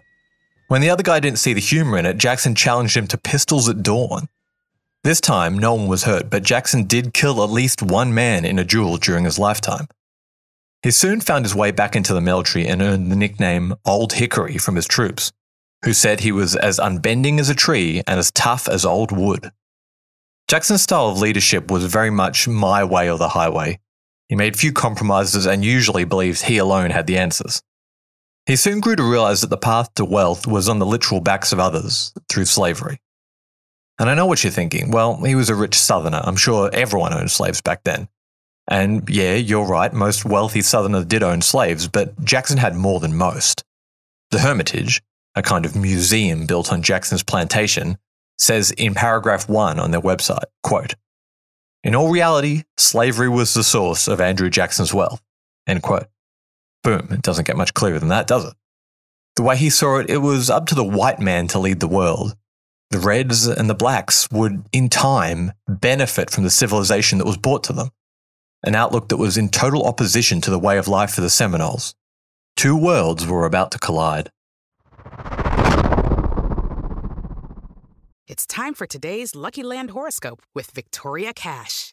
When 0.67 0.81
the 0.81 0.89
other 0.89 1.03
guy 1.03 1.19
didn't 1.19 1.39
see 1.39 1.53
the 1.53 1.61
humor 1.61 1.97
in 1.97 2.05
it, 2.05 2.17
Jackson 2.17 2.55
challenged 2.55 2.97
him 2.97 3.07
to 3.07 3.17
pistols 3.17 3.69
at 3.69 3.83
dawn. 3.83 4.27
This 5.03 5.19
time, 5.19 5.57
no 5.57 5.73
one 5.73 5.87
was 5.87 6.03
hurt, 6.03 6.29
but 6.29 6.43
Jackson 6.43 6.85
did 6.85 7.13
kill 7.13 7.43
at 7.43 7.49
least 7.49 7.81
one 7.81 8.13
man 8.13 8.45
in 8.45 8.57
a 8.57 8.63
duel 8.63 8.95
during 8.95 9.25
his 9.25 9.37
lifetime. 9.37 9.87
He 10.81 10.91
soon 10.91 11.19
found 11.19 11.43
his 11.43 11.53
way 11.53 11.71
back 11.71 11.97
into 11.97 12.13
the 12.13 12.21
military 12.21 12.65
and 12.67 12.81
earned 12.81 13.11
the 13.11 13.17
nickname 13.17 13.75
Old 13.85 14.13
Hickory 14.13 14.57
from 14.57 14.77
his 14.77 14.87
troops, 14.87 15.33
who 15.83 15.91
said 15.91 16.21
he 16.21 16.31
was 16.31 16.55
as 16.55 16.79
unbending 16.79 17.37
as 17.41 17.49
a 17.49 17.55
tree 17.55 18.01
and 18.07 18.17
as 18.17 18.31
tough 18.31 18.69
as 18.69 18.85
old 18.85 19.11
wood. 19.11 19.51
Jackson's 20.47 20.81
style 20.83 21.09
of 21.09 21.19
leadership 21.19 21.69
was 21.69 21.83
very 21.85 22.09
much 22.09 22.47
my 22.47 22.83
way 22.85 23.09
or 23.09 23.17
the 23.17 23.29
highway. 23.29 23.79
He 24.29 24.35
made 24.35 24.55
few 24.57 24.71
compromises 24.71 25.45
and 25.45 25.65
usually 25.65 26.05
believed 26.05 26.43
he 26.43 26.57
alone 26.57 26.91
had 26.91 27.07
the 27.07 27.17
answers. 27.17 27.61
He 28.45 28.55
soon 28.55 28.79
grew 28.79 28.95
to 28.95 29.03
realize 29.03 29.41
that 29.41 29.49
the 29.49 29.57
path 29.57 29.93
to 29.95 30.05
wealth 30.05 30.47
was 30.47 30.69
on 30.69 30.79
the 30.79 30.85
literal 30.85 31.19
backs 31.19 31.51
of 31.51 31.59
others 31.59 32.13
through 32.29 32.45
slavery. 32.45 32.99
And 33.99 34.09
I 34.09 34.15
know 34.15 34.25
what 34.25 34.43
you're 34.43 34.51
thinking. 34.51 34.91
Well, 34.91 35.23
he 35.23 35.35
was 35.35 35.49
a 35.49 35.55
rich 35.55 35.75
southerner. 35.75 36.21
I'm 36.23 36.35
sure 36.35 36.69
everyone 36.73 37.13
owned 37.13 37.31
slaves 37.31 37.61
back 37.61 37.83
then. 37.83 38.07
And 38.67 39.07
yeah, 39.09 39.35
you're 39.35 39.67
right, 39.67 39.91
most 39.93 40.25
wealthy 40.25 40.61
Southerners 40.61 41.05
did 41.05 41.21
own 41.21 41.41
slaves, 41.41 41.87
but 41.87 42.23
Jackson 42.23 42.57
had 42.57 42.75
more 42.75 42.99
than 42.99 43.15
most. 43.15 43.63
The 44.31 44.39
Hermitage, 44.39 45.01
a 45.35 45.41
kind 45.41 45.65
of 45.65 45.75
museum 45.75 46.45
built 46.45 46.71
on 46.71 46.81
Jackson's 46.81 47.23
plantation, 47.23 47.97
says 48.37 48.71
in 48.71 48.93
paragraph 48.93 49.49
1 49.49 49.79
on 49.79 49.91
their 49.91 50.01
website, 50.01 50.45
quote, 50.63 50.95
In 51.83 51.93
all 51.93 52.09
reality, 52.09 52.63
slavery 52.77 53.29
was 53.29 53.53
the 53.53 53.63
source 53.63 54.07
of 54.07 54.21
Andrew 54.21 54.49
Jackson's 54.49 54.93
wealth. 54.93 55.21
End 55.67 55.83
quote. 55.83 56.07
Boom, 56.83 57.09
it 57.11 57.21
doesn't 57.21 57.47
get 57.47 57.57
much 57.57 57.73
clearer 57.73 57.99
than 57.99 58.09
that, 58.09 58.27
does 58.27 58.45
it? 58.45 58.53
The 59.35 59.43
way 59.43 59.57
he 59.57 59.69
saw 59.69 59.99
it, 59.99 60.09
it 60.09 60.17
was 60.17 60.49
up 60.49 60.67
to 60.67 60.75
the 60.75 60.83
white 60.83 61.19
man 61.19 61.47
to 61.49 61.59
lead 61.59 61.79
the 61.79 61.87
world. 61.87 62.35
The 62.91 62.99
Reds 62.99 63.47
and 63.47 63.69
the 63.69 63.75
Blacks 63.75 64.29
would, 64.31 64.65
in 64.71 64.89
time, 64.89 65.51
benefit 65.67 66.29
from 66.29 66.43
the 66.43 66.49
civilization 66.49 67.17
that 67.17 67.25
was 67.25 67.37
brought 67.37 67.63
to 67.65 67.73
them 67.73 67.89
an 68.63 68.75
outlook 68.75 69.09
that 69.09 69.17
was 69.17 69.37
in 69.37 69.49
total 69.49 69.85
opposition 69.85 70.39
to 70.41 70.49
the 70.49 70.59
way 70.59 70.77
of 70.77 70.87
life 70.87 71.11
for 71.11 71.21
the 71.21 71.29
Seminoles. 71.29 71.93
Two 72.55 72.77
worlds 72.77 73.27
were 73.27 73.45
about 73.45 73.71
to 73.71 73.79
collide. 73.79 74.29
It's 78.25 78.45
time 78.45 78.73
for 78.73 78.87
today's 78.87 79.35
Lucky 79.35 79.63
Land 79.63 79.91
horoscope 79.91 80.41
with 80.55 80.71
Victoria 80.71 81.33
Cash. 81.33 81.92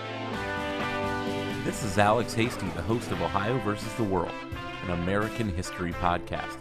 This 1.63 1.83
is 1.83 1.99
Alex 1.99 2.33
Hasty, 2.33 2.65
the 2.69 2.81
host 2.81 3.11
of 3.11 3.21
Ohio 3.21 3.59
versus 3.59 3.93
the 3.93 4.03
World, 4.03 4.33
an 4.85 4.99
American 4.99 5.47
history 5.55 5.93
podcast. 5.93 6.59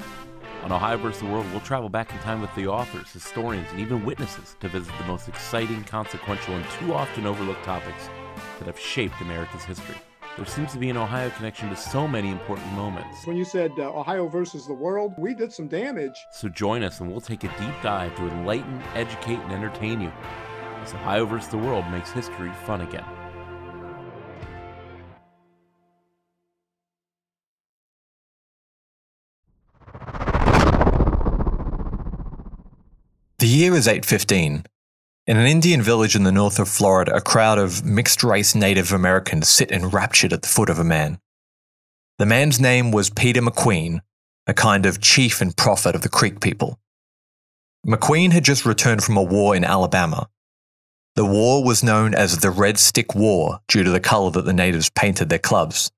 On 0.63 0.73
Ohio 0.73 0.99
vs. 0.99 1.23
the 1.23 1.27
World, 1.27 1.47
we'll 1.53 1.61
travel 1.61 1.89
back 1.89 2.13
in 2.13 2.19
time 2.19 2.43
with 2.43 2.55
the 2.55 2.67
authors, 2.67 3.11
historians, 3.11 3.67
and 3.71 3.81
even 3.81 4.05
witnesses 4.05 4.57
to 4.61 4.69
visit 4.69 4.93
the 4.99 5.05
most 5.07 5.27
exciting, 5.27 5.85
consequential, 5.85 6.55
and 6.55 6.67
too 6.79 6.93
often 6.93 7.27
overlooked 7.27 7.65
topics 7.65 8.11
that 8.59 8.67
have 8.67 8.79
shaped 8.79 9.19
America's 9.23 9.65
history. 9.65 9.97
There 10.37 10.45
seems 10.45 10.71
to 10.73 10.79
be 10.79 10.91
an 10.91 10.99
Ohio 10.99 11.31
connection 11.31 11.71
to 11.71 11.77
so 11.77 12.07
many 12.07 12.29
important 12.29 12.71
moments. 12.75 13.27
When 13.27 13.39
you 13.39 13.47
said 13.47 13.73
uh, 13.79 13.91
Ohio 13.99 14.29
versus 14.29 14.67
the 14.67 14.75
world, 14.75 15.15
we 15.17 15.33
did 15.33 15.51
some 15.51 15.67
damage. 15.67 16.27
So 16.31 16.51
join 16.51 16.83
us 16.83 17.01
and 17.01 17.11
we'll 17.11 17.23
take 17.23 17.43
a 17.45 17.49
deep 17.49 17.75
dive 17.83 18.15
to 18.17 18.29
enlighten, 18.29 18.83
educate, 18.95 19.39
and 19.39 19.53
entertain 19.53 20.03
you 20.03 20.13
as 20.83 20.93
Ohio 20.93 21.25
versus 21.25 21.49
the 21.49 21.59
world 21.59 21.87
makes 21.91 22.11
history 22.11 22.53
fun 22.67 22.83
again. 22.83 23.05
Year 33.61 33.75
is 33.75 33.87
815. 33.87 34.65
In 35.27 35.37
an 35.37 35.47
Indian 35.47 35.83
village 35.83 36.17
in 36.17 36.23
the 36.23 36.33
north 36.33 36.59
of 36.59 36.67
Florida, 36.67 37.15
a 37.15 37.21
crowd 37.21 37.59
of 37.59 37.85
mixed 37.85 38.25
race 38.25 38.55
Native 38.55 38.91
Americans 38.91 39.51
sit 39.51 39.71
enraptured 39.71 40.33
at 40.33 40.41
the 40.41 40.49
foot 40.49 40.71
of 40.71 40.79
a 40.79 40.85
man. 40.85 41.19
The 42.19 42.25
man's 42.25 42.59
name 42.59 42.91
was 42.91 43.11
Peter 43.11 43.43
McQueen, 43.43 44.01
a 44.47 44.55
kind 44.55 44.87
of 44.87 45.03
chief 45.03 45.43
and 45.43 45.55
prophet 45.55 45.95
of 45.95 46.01
the 46.01 46.09
Creek 46.09 46.41
people. 46.41 46.79
McQueen 47.87 48.33
had 48.33 48.45
just 48.45 48.65
returned 48.65 49.05
from 49.05 49.19
a 49.19 49.23
war 49.23 49.55
in 49.55 49.63
Alabama. 49.63 50.31
The 51.15 51.23
The 51.23 51.27
war 51.27 51.63
was 51.63 51.85
known 51.85 52.15
as 52.15 52.39
the 52.39 52.51
Red 52.51 52.79
Stick 52.79 53.15
War 53.15 53.61
due 53.69 53.83
to 53.83 53.91
the 53.91 54.01
color 54.01 54.31
that 54.31 54.47
the 54.47 54.55
natives 54.55 54.89
painted 54.89 55.29
their 55.29 55.39
clubs, 55.39 55.93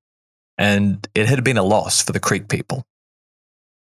and 0.59 1.07
it 1.15 1.27
had 1.27 1.45
been 1.45 1.59
a 1.59 1.63
loss 1.63 2.03
for 2.03 2.11
the 2.11 2.19
Creek 2.19 2.49
people. 2.49 2.85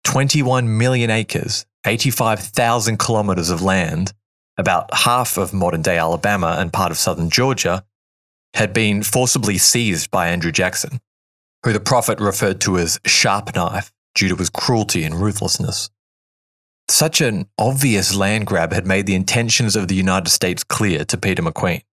21 0.04 0.78
million 0.78 1.10
acres, 1.10 1.66
85,000 1.86 2.98
kilometers 2.98 3.50
of 3.50 3.62
land, 3.62 4.14
about 4.58 4.94
half 4.94 5.38
of 5.38 5.54
modern 5.54 5.82
day 5.82 5.98
Alabama 5.98 6.58
and 6.60 6.72
part 6.72 6.92
of 6.92 6.98
southern 6.98 7.30
Georgia, 7.30 7.84
had 8.54 8.74
been 8.74 9.02
forcibly 9.04 9.58
seized 9.58 10.12
by 10.12 10.28
Andrew 10.28 10.52
Jackson, 10.52 11.00
who 11.64 11.74
the 11.74 11.80
prophet 11.80 12.20
referred 12.20 12.60
to 12.62 12.78
as 12.78 13.00
sharp 13.06 13.56
knife 13.56 13.92
due 14.14 14.30
to 14.30 14.36
his 14.36 14.50
cruelty 14.50 15.04
and 15.04 15.16
ruthlessness. 15.16 15.90
Such 16.90 17.22
an 17.22 17.48
obvious 17.58 18.14
land 18.14 18.48
grab 18.48 18.74
had 18.74 18.86
made 18.86 19.06
the 19.06 19.16
intentions 19.16 19.76
of 19.76 19.88
the 19.88 19.96
United 19.96 20.30
States 20.30 20.64
clear 20.64 21.06
to 21.06 21.18
Peter 21.18 21.42
McQueen. 21.42 21.84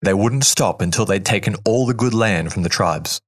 They 0.00 0.14
wouldn't 0.14 0.44
stop 0.44 0.80
until 0.80 1.04
they'd 1.04 1.24
taken 1.24 1.56
all 1.66 1.86
the 1.86 1.94
good 1.94 2.14
land 2.14 2.52
from 2.52 2.62
the 2.62 2.68
tribes. 2.68 3.20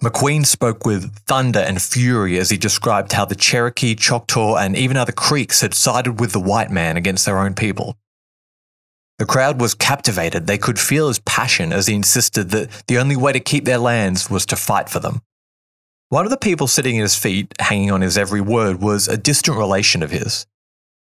McQueen 0.00 0.46
spoke 0.46 0.86
with 0.86 1.12
thunder 1.26 1.58
and 1.58 1.82
fury 1.82 2.38
as 2.38 2.50
he 2.50 2.56
described 2.56 3.12
how 3.12 3.24
the 3.24 3.34
Cherokee, 3.34 3.96
Choctaw, 3.96 4.54
and 4.54 4.76
even 4.76 4.96
other 4.96 5.10
Creeks 5.10 5.60
had 5.60 5.74
sided 5.74 6.20
with 6.20 6.30
the 6.30 6.40
white 6.40 6.70
man 6.70 6.96
against 6.96 7.26
their 7.26 7.38
own 7.38 7.54
people. 7.54 7.96
The 9.18 9.26
crowd 9.26 9.60
was 9.60 9.74
captivated. 9.74 10.46
They 10.46 10.58
could 10.58 10.78
feel 10.78 11.08
his 11.08 11.18
passion 11.18 11.72
as 11.72 11.88
he 11.88 11.94
insisted 11.96 12.50
that 12.50 12.84
the 12.86 12.98
only 12.98 13.16
way 13.16 13.32
to 13.32 13.40
keep 13.40 13.64
their 13.64 13.78
lands 13.78 14.30
was 14.30 14.46
to 14.46 14.56
fight 14.56 14.88
for 14.88 15.00
them. 15.00 15.20
One 16.10 16.24
of 16.24 16.30
the 16.30 16.36
people 16.36 16.68
sitting 16.68 16.96
at 16.98 17.02
his 17.02 17.16
feet, 17.16 17.52
hanging 17.58 17.90
on 17.90 18.00
his 18.00 18.16
every 18.16 18.40
word, 18.40 18.80
was 18.80 19.08
a 19.08 19.16
distant 19.16 19.58
relation 19.58 20.04
of 20.04 20.12
his. 20.12 20.46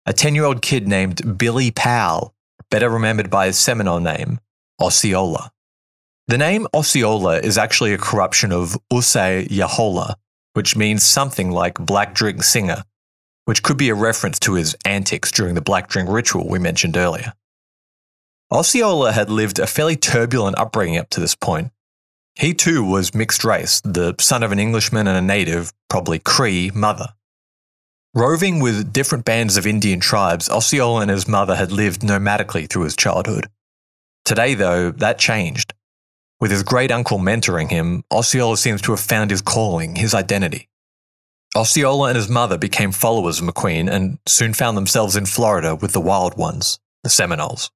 A 0.05 0.11
10 0.11 0.35
year 0.35 0.43
old 0.43 0.61
kid 0.61 0.87
named 0.87 1.37
Billy 1.37 1.71
Powell, 1.71 2.33
better 2.69 2.89
remembered 2.89 3.29
by 3.29 3.47
his 3.47 3.57
Seminole 3.57 4.01
name, 4.01 4.39
Osceola. 4.81 5.53
The 6.31 6.37
name 6.37 6.65
Osceola 6.73 7.39
is 7.39 7.57
actually 7.57 7.93
a 7.93 7.97
corruption 7.97 8.53
of 8.53 8.77
Usay 8.89 9.49
Yahola, 9.49 10.13
which 10.53 10.77
means 10.77 11.03
something 11.03 11.51
like 11.51 11.73
black 11.73 12.13
drink 12.13 12.41
singer, 12.43 12.85
which 13.43 13.63
could 13.63 13.75
be 13.75 13.89
a 13.89 13.95
reference 13.95 14.39
to 14.39 14.53
his 14.53 14.73
antics 14.85 15.29
during 15.29 15.55
the 15.55 15.61
black 15.61 15.89
drink 15.89 16.07
ritual 16.09 16.47
we 16.47 16.57
mentioned 16.57 16.95
earlier. 16.95 17.33
Osceola 18.49 19.11
had 19.11 19.29
lived 19.29 19.59
a 19.59 19.67
fairly 19.67 19.97
turbulent 19.97 20.57
upbringing 20.57 20.97
up 20.97 21.09
to 21.09 21.19
this 21.19 21.35
point. 21.35 21.73
He 22.35 22.53
too 22.53 22.81
was 22.81 23.13
mixed 23.13 23.43
race, 23.43 23.81
the 23.81 24.15
son 24.17 24.41
of 24.41 24.53
an 24.53 24.59
Englishman 24.59 25.07
and 25.07 25.17
a 25.17 25.21
native, 25.21 25.73
probably 25.89 26.19
Creek, 26.19 26.73
mother. 26.73 27.09
Roving 28.15 28.61
with 28.61 28.93
different 28.93 29.25
bands 29.25 29.57
of 29.57 29.67
Indian 29.67 29.99
tribes, 29.99 30.49
Osceola 30.49 31.01
and 31.01 31.11
his 31.11 31.27
mother 31.27 31.55
had 31.55 31.73
lived 31.73 32.03
nomadically 32.03 32.69
through 32.69 32.83
his 32.83 32.95
childhood. 32.95 33.49
Today, 34.23 34.53
though, 34.53 34.91
that 34.91 35.19
changed. 35.19 35.73
With 36.41 36.49
his 36.49 36.63
great 36.63 36.91
uncle 36.91 37.19
mentoring 37.19 37.69
him, 37.69 38.03
Osceola 38.11 38.57
seems 38.57 38.81
to 38.81 38.93
have 38.93 38.99
found 38.99 39.29
his 39.29 39.43
calling, 39.43 39.95
his 39.95 40.15
identity. 40.15 40.69
Osceola 41.55 42.07
and 42.07 42.15
his 42.15 42.29
mother 42.29 42.57
became 42.57 42.91
followers 42.91 43.39
of 43.39 43.47
McQueen 43.47 43.87
and 43.87 44.17
soon 44.25 44.53
found 44.53 44.75
themselves 44.75 45.15
in 45.15 45.27
Florida 45.27 45.75
with 45.75 45.91
the 45.91 46.01
Wild 46.01 46.37
Ones, 46.37 46.79
the 47.03 47.11
Seminoles. 47.11 47.69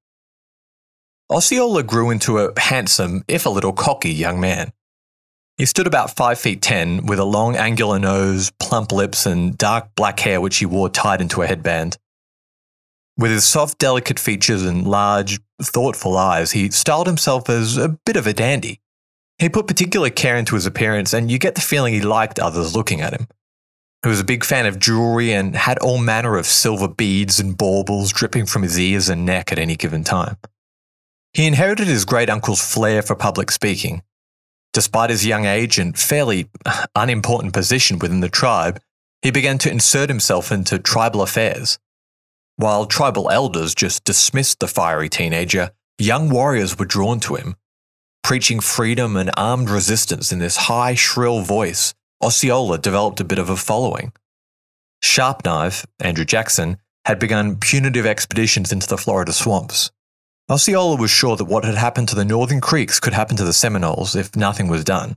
Osceola 1.30 1.84
grew 1.84 2.10
into 2.10 2.38
a 2.38 2.58
handsome, 2.58 3.22
if 3.28 3.46
a 3.46 3.50
little 3.50 3.72
cocky, 3.72 4.12
young 4.12 4.40
man. 4.40 4.72
He 5.58 5.66
stood 5.66 5.86
about 5.86 6.16
5 6.16 6.38
feet 6.38 6.60
10 6.60 7.06
with 7.06 7.20
a 7.20 7.24
long 7.24 7.54
angular 7.54 8.00
nose, 8.00 8.50
plump 8.58 8.90
lips, 8.90 9.26
and 9.26 9.56
dark 9.56 9.94
black 9.94 10.18
hair 10.18 10.40
which 10.40 10.56
he 10.56 10.66
wore 10.66 10.88
tied 10.88 11.20
into 11.20 11.42
a 11.42 11.46
headband. 11.46 11.98
With 13.18 13.30
his 13.30 13.44
soft, 13.48 13.78
delicate 13.78 14.18
features 14.18 14.62
and 14.62 14.86
large, 14.86 15.40
thoughtful 15.62 16.16
eyes, 16.18 16.52
he 16.52 16.70
styled 16.70 17.06
himself 17.06 17.48
as 17.48 17.76
a 17.76 17.88
bit 18.04 18.16
of 18.16 18.26
a 18.26 18.34
dandy. 18.34 18.80
He 19.38 19.48
put 19.48 19.66
particular 19.66 20.10
care 20.10 20.36
into 20.36 20.54
his 20.54 20.66
appearance, 20.66 21.12
and 21.12 21.30
you 21.30 21.38
get 21.38 21.54
the 21.54 21.60
feeling 21.60 21.94
he 21.94 22.00
liked 22.00 22.38
others 22.38 22.76
looking 22.76 23.00
at 23.00 23.12
him. 23.12 23.26
He 24.02 24.08
was 24.08 24.20
a 24.20 24.24
big 24.24 24.44
fan 24.44 24.66
of 24.66 24.78
jewelry 24.78 25.32
and 25.32 25.56
had 25.56 25.78
all 25.78 25.98
manner 25.98 26.36
of 26.36 26.46
silver 26.46 26.88
beads 26.88 27.40
and 27.40 27.56
baubles 27.56 28.12
dripping 28.12 28.46
from 28.46 28.62
his 28.62 28.78
ears 28.78 29.08
and 29.08 29.26
neck 29.26 29.50
at 29.50 29.58
any 29.58 29.76
given 29.76 30.04
time. 30.04 30.36
He 31.32 31.46
inherited 31.46 31.86
his 31.86 32.04
great 32.04 32.30
uncle's 32.30 32.62
flair 32.62 33.02
for 33.02 33.14
public 33.14 33.50
speaking. 33.50 34.02
Despite 34.72 35.10
his 35.10 35.26
young 35.26 35.46
age 35.46 35.78
and 35.78 35.98
fairly 35.98 36.48
uh, 36.64 36.86
unimportant 36.94 37.52
position 37.52 37.98
within 37.98 38.20
the 38.20 38.28
tribe, 38.28 38.80
he 39.22 39.30
began 39.30 39.58
to 39.58 39.70
insert 39.70 40.08
himself 40.08 40.52
into 40.52 40.78
tribal 40.78 41.22
affairs. 41.22 41.78
While 42.56 42.86
tribal 42.86 43.30
elders 43.30 43.74
just 43.74 44.04
dismissed 44.04 44.60
the 44.60 44.68
fiery 44.68 45.10
teenager, 45.10 45.72
young 45.98 46.30
warriors 46.30 46.78
were 46.78 46.86
drawn 46.86 47.20
to 47.20 47.34
him. 47.34 47.56
Preaching 48.22 48.60
freedom 48.60 49.14
and 49.16 49.30
armed 49.36 49.68
resistance 49.68 50.32
in 50.32 50.38
this 50.38 50.56
high, 50.56 50.94
shrill 50.94 51.42
voice, 51.42 51.94
Osceola 52.22 52.78
developed 52.78 53.20
a 53.20 53.24
bit 53.24 53.38
of 53.38 53.50
a 53.50 53.56
following. 53.56 54.12
Sharpknife, 55.04 55.84
Andrew 56.00 56.24
Jackson, 56.24 56.78
had 57.04 57.18
begun 57.18 57.56
punitive 57.56 58.06
expeditions 58.06 58.72
into 58.72 58.88
the 58.88 58.98
Florida 58.98 59.32
swamps. 59.32 59.90
Osceola 60.48 60.96
was 60.96 61.10
sure 61.10 61.36
that 61.36 61.44
what 61.44 61.64
had 61.64 61.74
happened 61.74 62.08
to 62.08 62.16
the 62.16 62.24
Northern 62.24 62.60
Creeks 62.60 62.98
could 63.00 63.12
happen 63.12 63.36
to 63.36 63.44
the 63.44 63.52
Seminoles 63.52 64.16
if 64.16 64.34
nothing 64.34 64.68
was 64.68 64.82
done. 64.82 65.16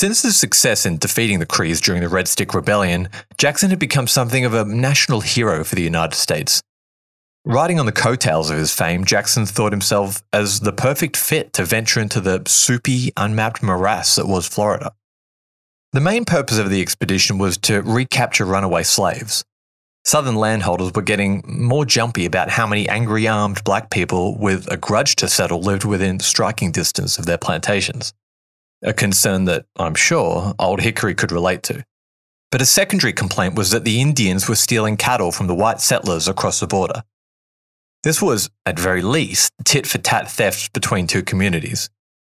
Since 0.00 0.22
his 0.22 0.38
success 0.38 0.86
in 0.86 0.96
defeating 0.96 1.40
the 1.40 1.44
Creeks 1.44 1.78
during 1.78 2.00
the 2.00 2.08
Red 2.08 2.26
Stick 2.26 2.54
Rebellion, 2.54 3.10
Jackson 3.36 3.68
had 3.68 3.78
become 3.78 4.06
something 4.06 4.46
of 4.46 4.54
a 4.54 4.64
national 4.64 5.20
hero 5.20 5.62
for 5.62 5.74
the 5.74 5.82
United 5.82 6.16
States. 6.16 6.62
Riding 7.44 7.78
on 7.78 7.84
the 7.84 7.92
coattails 7.92 8.48
of 8.48 8.56
his 8.56 8.72
fame, 8.72 9.04
Jackson 9.04 9.44
thought 9.44 9.72
himself 9.72 10.22
as 10.32 10.60
the 10.60 10.72
perfect 10.72 11.18
fit 11.18 11.52
to 11.52 11.66
venture 11.66 12.00
into 12.00 12.18
the 12.22 12.42
soupy, 12.46 13.12
unmapped 13.18 13.62
morass 13.62 14.14
that 14.14 14.26
was 14.26 14.48
Florida. 14.48 14.92
The 15.92 16.00
main 16.00 16.24
purpose 16.24 16.56
of 16.56 16.70
the 16.70 16.80
expedition 16.80 17.36
was 17.36 17.58
to 17.58 17.82
recapture 17.82 18.46
runaway 18.46 18.84
slaves. 18.84 19.44
Southern 20.06 20.36
landholders 20.36 20.92
were 20.94 21.02
getting 21.02 21.42
more 21.46 21.84
jumpy 21.84 22.24
about 22.24 22.48
how 22.48 22.66
many 22.66 22.88
angry 22.88 23.28
armed 23.28 23.62
black 23.64 23.90
people 23.90 24.38
with 24.38 24.66
a 24.72 24.78
grudge 24.78 25.16
to 25.16 25.28
settle 25.28 25.60
lived 25.60 25.84
within 25.84 26.20
striking 26.20 26.72
distance 26.72 27.18
of 27.18 27.26
their 27.26 27.36
plantations 27.36 28.14
a 28.82 28.92
concern 28.92 29.44
that 29.44 29.66
I'm 29.76 29.94
sure 29.94 30.54
Old 30.58 30.80
Hickory 30.80 31.14
could 31.14 31.32
relate 31.32 31.62
to. 31.64 31.84
But 32.50 32.62
a 32.62 32.66
secondary 32.66 33.12
complaint 33.12 33.54
was 33.54 33.70
that 33.70 33.84
the 33.84 34.00
Indians 34.00 34.48
were 34.48 34.56
stealing 34.56 34.96
cattle 34.96 35.30
from 35.30 35.46
the 35.46 35.54
white 35.54 35.80
settlers 35.80 36.26
across 36.26 36.60
the 36.60 36.66
border. 36.66 37.04
This 38.02 38.20
was, 38.22 38.50
at 38.64 38.78
very 38.78 39.02
least, 39.02 39.52
tit 39.64 39.86
for 39.86 39.98
tat 39.98 40.30
theft 40.30 40.72
between 40.72 41.06
two 41.06 41.22
communities. 41.22 41.90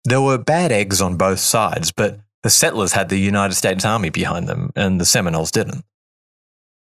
There 0.04 0.20
were 0.20 0.38
bad 0.38 0.72
eggs 0.72 1.00
on 1.00 1.16
both 1.16 1.38
sides, 1.38 1.92
but 1.92 2.20
the 2.42 2.50
settlers 2.50 2.94
had 2.94 3.10
the 3.10 3.18
United 3.18 3.54
States 3.54 3.84
Army 3.84 4.08
behind 4.08 4.48
them, 4.48 4.72
and 4.74 4.98
the 4.98 5.04
Seminoles 5.04 5.50
didn't. 5.50 5.84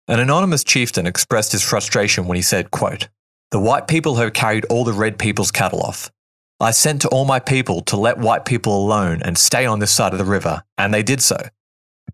An 0.08 0.20
anonymous 0.20 0.64
chieftain 0.64 1.06
expressed 1.06 1.52
his 1.52 1.62
frustration 1.62 2.26
when 2.26 2.36
he 2.36 2.42
said, 2.42 2.72
quote, 2.72 3.08
The 3.52 3.60
white 3.60 3.88
people 3.88 4.16
have 4.16 4.34
carried 4.34 4.66
all 4.66 4.84
the 4.84 4.92
red 4.92 5.20
people's 5.20 5.52
cattle 5.52 5.82
off. 5.82 6.12
I 6.60 6.72
sent 6.72 7.02
to 7.02 7.10
all 7.10 7.26
my 7.26 7.40
people 7.40 7.82
to 7.82 7.98
let 7.98 8.18
white 8.18 8.46
people 8.46 8.78
alone 8.78 9.22
and 9.22 9.38
stay 9.38 9.66
on 9.66 9.80
this 9.80 9.92
side 9.92 10.14
of 10.14 10.20
the 10.20 10.26
river, 10.26 10.64
and 10.78 10.94
they 10.94 11.04
did 11.04 11.22
so. 11.22 11.38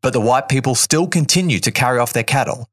But 0.02 0.14
the 0.14 0.22
white 0.22 0.50
people 0.50 0.76
still 0.76 1.08
continued 1.08 1.64
to 1.64 1.72
carry 1.72 2.00
off 2.00 2.14
their 2.14 2.24
cattle. 2.24 2.70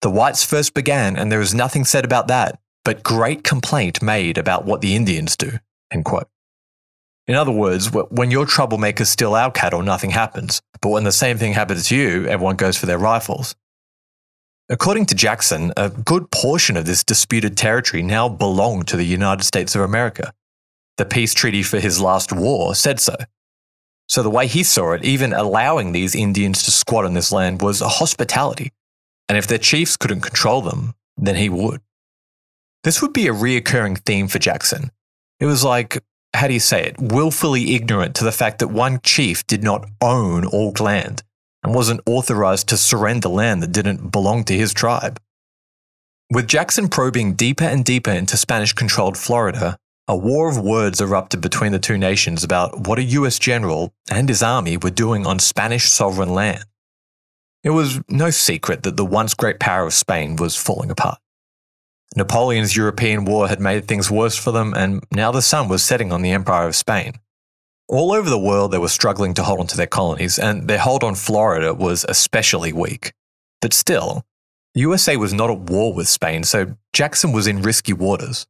The 0.00 0.10
whites 0.10 0.44
first 0.44 0.74
began, 0.74 1.16
and 1.16 1.30
there 1.30 1.40
is 1.40 1.54
nothing 1.54 1.84
said 1.84 2.04
about 2.04 2.28
that, 2.28 2.60
but 2.84 3.02
great 3.02 3.44
complaint 3.44 4.00
made 4.00 4.38
about 4.38 4.64
what 4.64 4.80
the 4.80 4.94
Indians 4.94 5.36
do. 5.36 5.58
End 5.90 6.04
quote. 6.04 6.28
In 7.26 7.34
other 7.34 7.52
words, 7.52 7.92
when 7.92 8.30
your 8.30 8.46
troublemakers 8.46 9.08
steal 9.08 9.34
our 9.34 9.50
cattle, 9.50 9.82
nothing 9.82 10.10
happens. 10.10 10.62
But 10.80 10.90
when 10.90 11.04
the 11.04 11.12
same 11.12 11.36
thing 11.36 11.52
happens 11.52 11.88
to 11.88 11.96
you, 11.96 12.26
everyone 12.26 12.56
goes 12.56 12.78
for 12.78 12.86
their 12.86 12.96
rifles. 12.98 13.54
According 14.70 15.06
to 15.06 15.14
Jackson, 15.14 15.72
a 15.76 15.90
good 15.90 16.30
portion 16.30 16.76
of 16.76 16.86
this 16.86 17.04
disputed 17.04 17.56
territory 17.56 18.02
now 18.02 18.28
belonged 18.28 18.88
to 18.88 18.96
the 18.96 19.04
United 19.04 19.44
States 19.44 19.74
of 19.74 19.82
America. 19.82 20.32
The 20.98 21.06
peace 21.06 21.32
treaty 21.32 21.62
for 21.62 21.80
his 21.80 22.00
last 22.00 22.32
war 22.32 22.74
said 22.74 23.00
so. 23.00 23.16
So 24.08 24.22
the 24.22 24.30
way 24.30 24.46
he 24.46 24.62
saw 24.62 24.92
it, 24.92 25.04
even 25.04 25.32
allowing 25.32 25.92
these 25.92 26.14
Indians 26.14 26.62
to 26.64 26.70
squat 26.70 27.04
on 27.04 27.14
this 27.14 27.32
land 27.32 27.62
was 27.62 27.80
a 27.80 27.88
hospitality. 27.88 28.72
And 29.28 29.38
if 29.38 29.46
their 29.46 29.58
chiefs 29.58 29.96
couldn't 29.96 30.22
control 30.22 30.60
them, 30.60 30.94
then 31.16 31.36
he 31.36 31.48
would. 31.48 31.80
This 32.84 33.02
would 33.02 33.12
be 33.12 33.28
a 33.28 33.32
reoccurring 33.32 33.98
theme 34.04 34.28
for 34.28 34.38
Jackson. 34.38 34.90
It 35.40 35.46
was 35.46 35.62
like, 35.62 36.02
how 36.34 36.48
do 36.48 36.54
you 36.54 36.60
say 36.60 36.84
it, 36.84 36.96
willfully 36.98 37.74
ignorant 37.74 38.14
to 38.16 38.24
the 38.24 38.32
fact 38.32 38.58
that 38.58 38.68
one 38.68 39.00
chief 39.02 39.46
did 39.46 39.62
not 39.62 39.88
own 40.00 40.46
all 40.46 40.72
land 40.80 41.22
and 41.62 41.74
wasn't 41.74 42.00
authorized 42.06 42.68
to 42.68 42.76
surrender 42.76 43.28
land 43.28 43.62
that 43.62 43.72
didn't 43.72 44.10
belong 44.10 44.44
to 44.44 44.56
his 44.56 44.72
tribe. 44.72 45.20
With 46.30 46.48
Jackson 46.48 46.88
probing 46.88 47.34
deeper 47.34 47.64
and 47.64 47.84
deeper 47.84 48.10
into 48.10 48.36
Spanish 48.36 48.72
controlled 48.72 49.16
Florida, 49.16 49.78
a 50.08 50.16
war 50.16 50.48
of 50.48 50.58
words 50.58 51.00
erupted 51.00 51.42
between 51.42 51.72
the 51.72 51.78
two 51.78 51.98
nations 51.98 52.42
about 52.42 52.88
what 52.88 52.98
a 52.98 53.02
US 53.02 53.38
general 53.38 53.92
and 54.10 54.28
his 54.28 54.42
army 54.42 54.78
were 54.78 54.90
doing 54.90 55.26
on 55.26 55.38
Spanish 55.38 55.84
sovereign 55.90 56.34
land. 56.34 56.64
It 57.62 57.70
was 57.70 58.00
no 58.08 58.30
secret 58.30 58.84
that 58.84 58.96
the 58.96 59.04
once 59.04 59.34
great 59.34 59.60
power 59.60 59.86
of 59.86 59.92
Spain 59.92 60.36
was 60.36 60.56
falling 60.56 60.90
apart. 60.90 61.18
Napoleon's 62.16 62.74
European 62.74 63.26
war 63.26 63.48
had 63.48 63.60
made 63.60 63.86
things 63.86 64.10
worse 64.10 64.36
for 64.36 64.50
them, 64.50 64.72
and 64.74 65.04
now 65.12 65.30
the 65.30 65.42
sun 65.42 65.68
was 65.68 65.82
setting 65.82 66.10
on 66.10 66.22
the 66.22 66.30
Empire 66.30 66.66
of 66.66 66.74
Spain. 66.74 67.12
All 67.86 68.12
over 68.12 68.30
the 68.30 68.38
world, 68.38 68.70
they 68.70 68.78
were 68.78 68.88
struggling 68.88 69.34
to 69.34 69.42
hold 69.42 69.60
on 69.60 69.66
to 69.66 69.76
their 69.76 69.86
colonies, 69.86 70.38
and 70.38 70.68
their 70.68 70.78
hold 70.78 71.04
on 71.04 71.14
Florida 71.14 71.74
was 71.74 72.06
especially 72.08 72.72
weak. 72.72 73.12
But 73.60 73.74
still, 73.74 74.24
the 74.74 74.80
USA 74.80 75.16
was 75.16 75.34
not 75.34 75.50
at 75.50 75.58
war 75.58 75.92
with 75.92 76.08
Spain, 76.08 76.44
so 76.44 76.76
Jackson 76.94 77.32
was 77.32 77.46
in 77.46 77.60
risky 77.60 77.92
waters. 77.92 78.46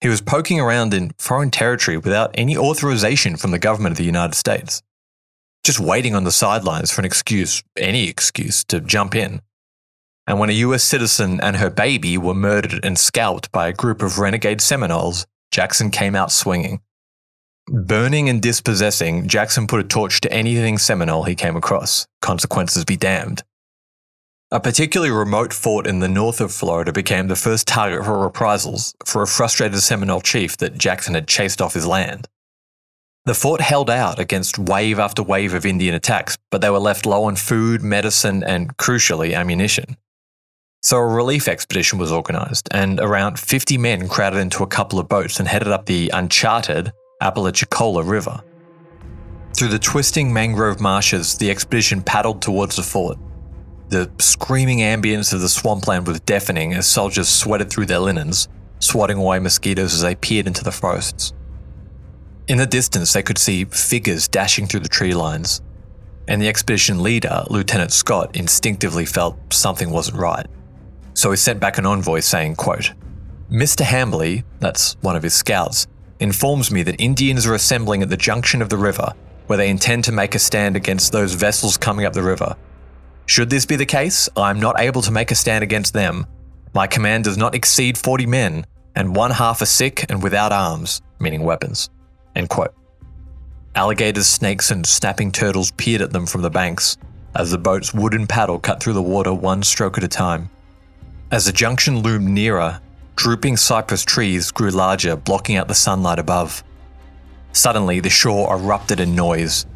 He 0.00 0.08
was 0.08 0.20
poking 0.20 0.60
around 0.60 0.94
in 0.94 1.12
foreign 1.18 1.50
territory 1.50 1.96
without 1.96 2.30
any 2.34 2.56
authorization 2.56 3.36
from 3.36 3.50
the 3.50 3.58
government 3.58 3.92
of 3.92 3.98
the 3.98 4.04
United 4.04 4.34
States, 4.34 4.82
just 5.64 5.80
waiting 5.80 6.14
on 6.14 6.24
the 6.24 6.30
sidelines 6.30 6.90
for 6.90 7.00
an 7.00 7.04
excuse, 7.04 7.64
any 7.76 8.08
excuse, 8.08 8.62
to 8.64 8.80
jump 8.80 9.16
in. 9.16 9.40
And 10.28 10.38
when 10.38 10.50
a 10.50 10.60
US 10.64 10.84
citizen 10.84 11.40
and 11.40 11.56
her 11.56 11.70
baby 11.70 12.16
were 12.16 12.34
murdered 12.34 12.84
and 12.84 12.98
scalped 12.98 13.50
by 13.50 13.66
a 13.66 13.72
group 13.72 14.02
of 14.02 14.18
renegade 14.18 14.60
Seminoles, 14.60 15.26
Jackson 15.50 15.90
came 15.90 16.14
out 16.14 16.30
swinging. 16.30 16.80
Burning 17.66 18.28
and 18.28 18.40
dispossessing, 18.40 19.26
Jackson 19.26 19.66
put 19.66 19.80
a 19.80 19.84
torch 19.84 20.20
to 20.20 20.32
anything 20.32 20.78
Seminole 20.78 21.24
he 21.24 21.34
came 21.34 21.56
across. 21.56 22.06
Consequences 22.22 22.84
be 22.84 22.96
damned. 22.96 23.42
A 24.50 24.60
particularly 24.60 25.10
remote 25.10 25.52
fort 25.52 25.86
in 25.86 25.98
the 25.98 26.08
north 26.08 26.40
of 26.40 26.50
Florida 26.50 26.90
became 26.90 27.28
the 27.28 27.36
first 27.36 27.68
target 27.68 28.02
for 28.02 28.18
reprisals 28.18 28.94
for 29.04 29.20
a 29.20 29.26
frustrated 29.26 29.80
Seminole 29.80 30.22
chief 30.22 30.56
that 30.56 30.78
Jackson 30.78 31.12
had 31.12 31.28
chased 31.28 31.60
off 31.60 31.74
his 31.74 31.86
land. 31.86 32.26
The 33.26 33.34
fort 33.34 33.60
held 33.60 33.90
out 33.90 34.18
against 34.18 34.58
wave 34.58 34.98
after 34.98 35.22
wave 35.22 35.52
of 35.52 35.66
Indian 35.66 35.94
attacks, 35.94 36.38
but 36.50 36.62
they 36.62 36.70
were 36.70 36.78
left 36.78 37.04
low 37.04 37.24
on 37.24 37.36
food, 37.36 37.82
medicine, 37.82 38.42
and 38.42 38.74
crucially, 38.78 39.34
ammunition. 39.34 39.98
So 40.80 40.96
a 40.96 41.06
relief 41.06 41.46
expedition 41.46 41.98
was 41.98 42.10
organized, 42.10 42.70
and 42.70 43.00
around 43.00 43.38
50 43.38 43.76
men 43.76 44.08
crowded 44.08 44.38
into 44.38 44.62
a 44.62 44.66
couple 44.66 44.98
of 44.98 45.10
boats 45.10 45.38
and 45.40 45.46
headed 45.46 45.68
up 45.68 45.84
the 45.84 46.10
uncharted 46.14 46.90
Apalachicola 47.20 48.02
River. 48.02 48.40
Through 49.54 49.68
the 49.68 49.78
twisting 49.78 50.32
mangrove 50.32 50.80
marshes, 50.80 51.36
the 51.36 51.50
expedition 51.50 52.00
paddled 52.00 52.40
towards 52.40 52.76
the 52.76 52.82
fort. 52.82 53.18
The 53.88 54.10
screaming 54.18 54.80
ambience 54.80 55.32
of 55.32 55.40
the 55.40 55.48
swampland 55.48 56.06
was 56.06 56.20
deafening 56.20 56.74
as 56.74 56.86
soldiers 56.86 57.26
sweated 57.26 57.70
through 57.70 57.86
their 57.86 58.00
linens, 58.00 58.46
swatting 58.80 59.16
away 59.16 59.38
mosquitoes 59.38 59.94
as 59.94 60.02
they 60.02 60.14
peered 60.14 60.46
into 60.46 60.62
the 60.62 60.70
forests. 60.70 61.32
In 62.48 62.58
the 62.58 62.66
distance, 62.66 63.14
they 63.14 63.22
could 63.22 63.38
see 63.38 63.64
figures 63.64 64.28
dashing 64.28 64.66
through 64.66 64.80
the 64.80 64.90
tree 64.90 65.14
lines, 65.14 65.62
and 66.26 66.42
the 66.42 66.48
expedition 66.48 67.02
leader, 67.02 67.44
Lieutenant 67.48 67.90
Scott, 67.90 68.36
instinctively 68.36 69.06
felt 69.06 69.38
something 69.54 69.88
wasn't 69.88 70.18
right. 70.18 70.46
So 71.14 71.30
he 71.30 71.38
sent 71.38 71.58
back 71.58 71.78
an 71.78 71.86
envoy 71.86 72.20
saying, 72.20 72.56
quote, 72.56 72.92
Mr. 73.50 73.86
Hambly, 73.86 74.44
that's 74.58 74.98
one 75.00 75.16
of 75.16 75.22
his 75.22 75.32
scouts, 75.32 75.86
informs 76.20 76.70
me 76.70 76.82
that 76.82 77.00
Indians 77.00 77.46
are 77.46 77.54
assembling 77.54 78.02
at 78.02 78.10
the 78.10 78.18
junction 78.18 78.60
of 78.60 78.68
the 78.68 78.76
river, 78.76 79.14
where 79.46 79.56
they 79.56 79.70
intend 79.70 80.04
to 80.04 80.12
make 80.12 80.34
a 80.34 80.38
stand 80.38 80.76
against 80.76 81.10
those 81.10 81.32
vessels 81.32 81.78
coming 81.78 82.04
up 82.04 82.12
the 82.12 82.22
river 82.22 82.54
should 83.28 83.50
this 83.50 83.66
be 83.66 83.76
the 83.76 83.84
case, 83.84 84.26
I 84.38 84.48
am 84.48 84.58
not 84.58 84.80
able 84.80 85.02
to 85.02 85.12
make 85.12 85.30
a 85.30 85.34
stand 85.34 85.62
against 85.62 85.92
them. 85.92 86.26
My 86.72 86.86
command 86.86 87.24
does 87.24 87.36
not 87.36 87.54
exceed 87.54 87.98
40 87.98 88.24
men, 88.24 88.64
and 88.96 89.14
one 89.14 89.30
half 89.30 89.60
are 89.60 89.66
sick 89.66 90.06
and 90.08 90.22
without 90.22 90.50
arms, 90.50 91.02
meaning 91.20 91.42
weapons. 91.42 91.90
End 92.34 92.48
quote. 92.48 92.74
Alligators, 93.74 94.26
snakes, 94.26 94.70
and 94.70 94.86
snapping 94.86 95.30
turtles 95.30 95.70
peered 95.72 96.00
at 96.00 96.10
them 96.10 96.24
from 96.24 96.40
the 96.40 96.48
banks 96.48 96.96
as 97.34 97.50
the 97.50 97.58
boat's 97.58 97.92
wooden 97.92 98.26
paddle 98.26 98.58
cut 98.58 98.82
through 98.82 98.94
the 98.94 99.02
water 99.02 99.34
one 99.34 99.62
stroke 99.62 99.98
at 99.98 100.04
a 100.04 100.08
time. 100.08 100.48
As 101.30 101.44
the 101.44 101.52
junction 101.52 101.98
loomed 101.98 102.28
nearer, 102.28 102.80
drooping 103.14 103.58
cypress 103.58 104.06
trees 104.06 104.50
grew 104.50 104.70
larger, 104.70 105.16
blocking 105.16 105.56
out 105.56 105.68
the 105.68 105.74
sunlight 105.74 106.18
above. 106.18 106.64
Suddenly, 107.52 108.00
the 108.00 108.08
shore 108.08 108.56
erupted 108.56 109.00
in 109.00 109.14
noise, 109.14 109.66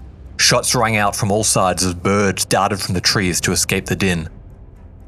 Shots 0.43 0.75
rang 0.75 0.97
out 0.97 1.15
from 1.15 1.31
all 1.31 1.45
sides 1.45 1.85
as 1.85 1.95
birds 1.95 2.45
darted 2.45 2.81
from 2.81 2.95
the 2.95 3.01
trees 3.01 3.41
to 3.43 3.53
escape 3.53 3.87
the 3.87 3.95
din. 3.95 4.29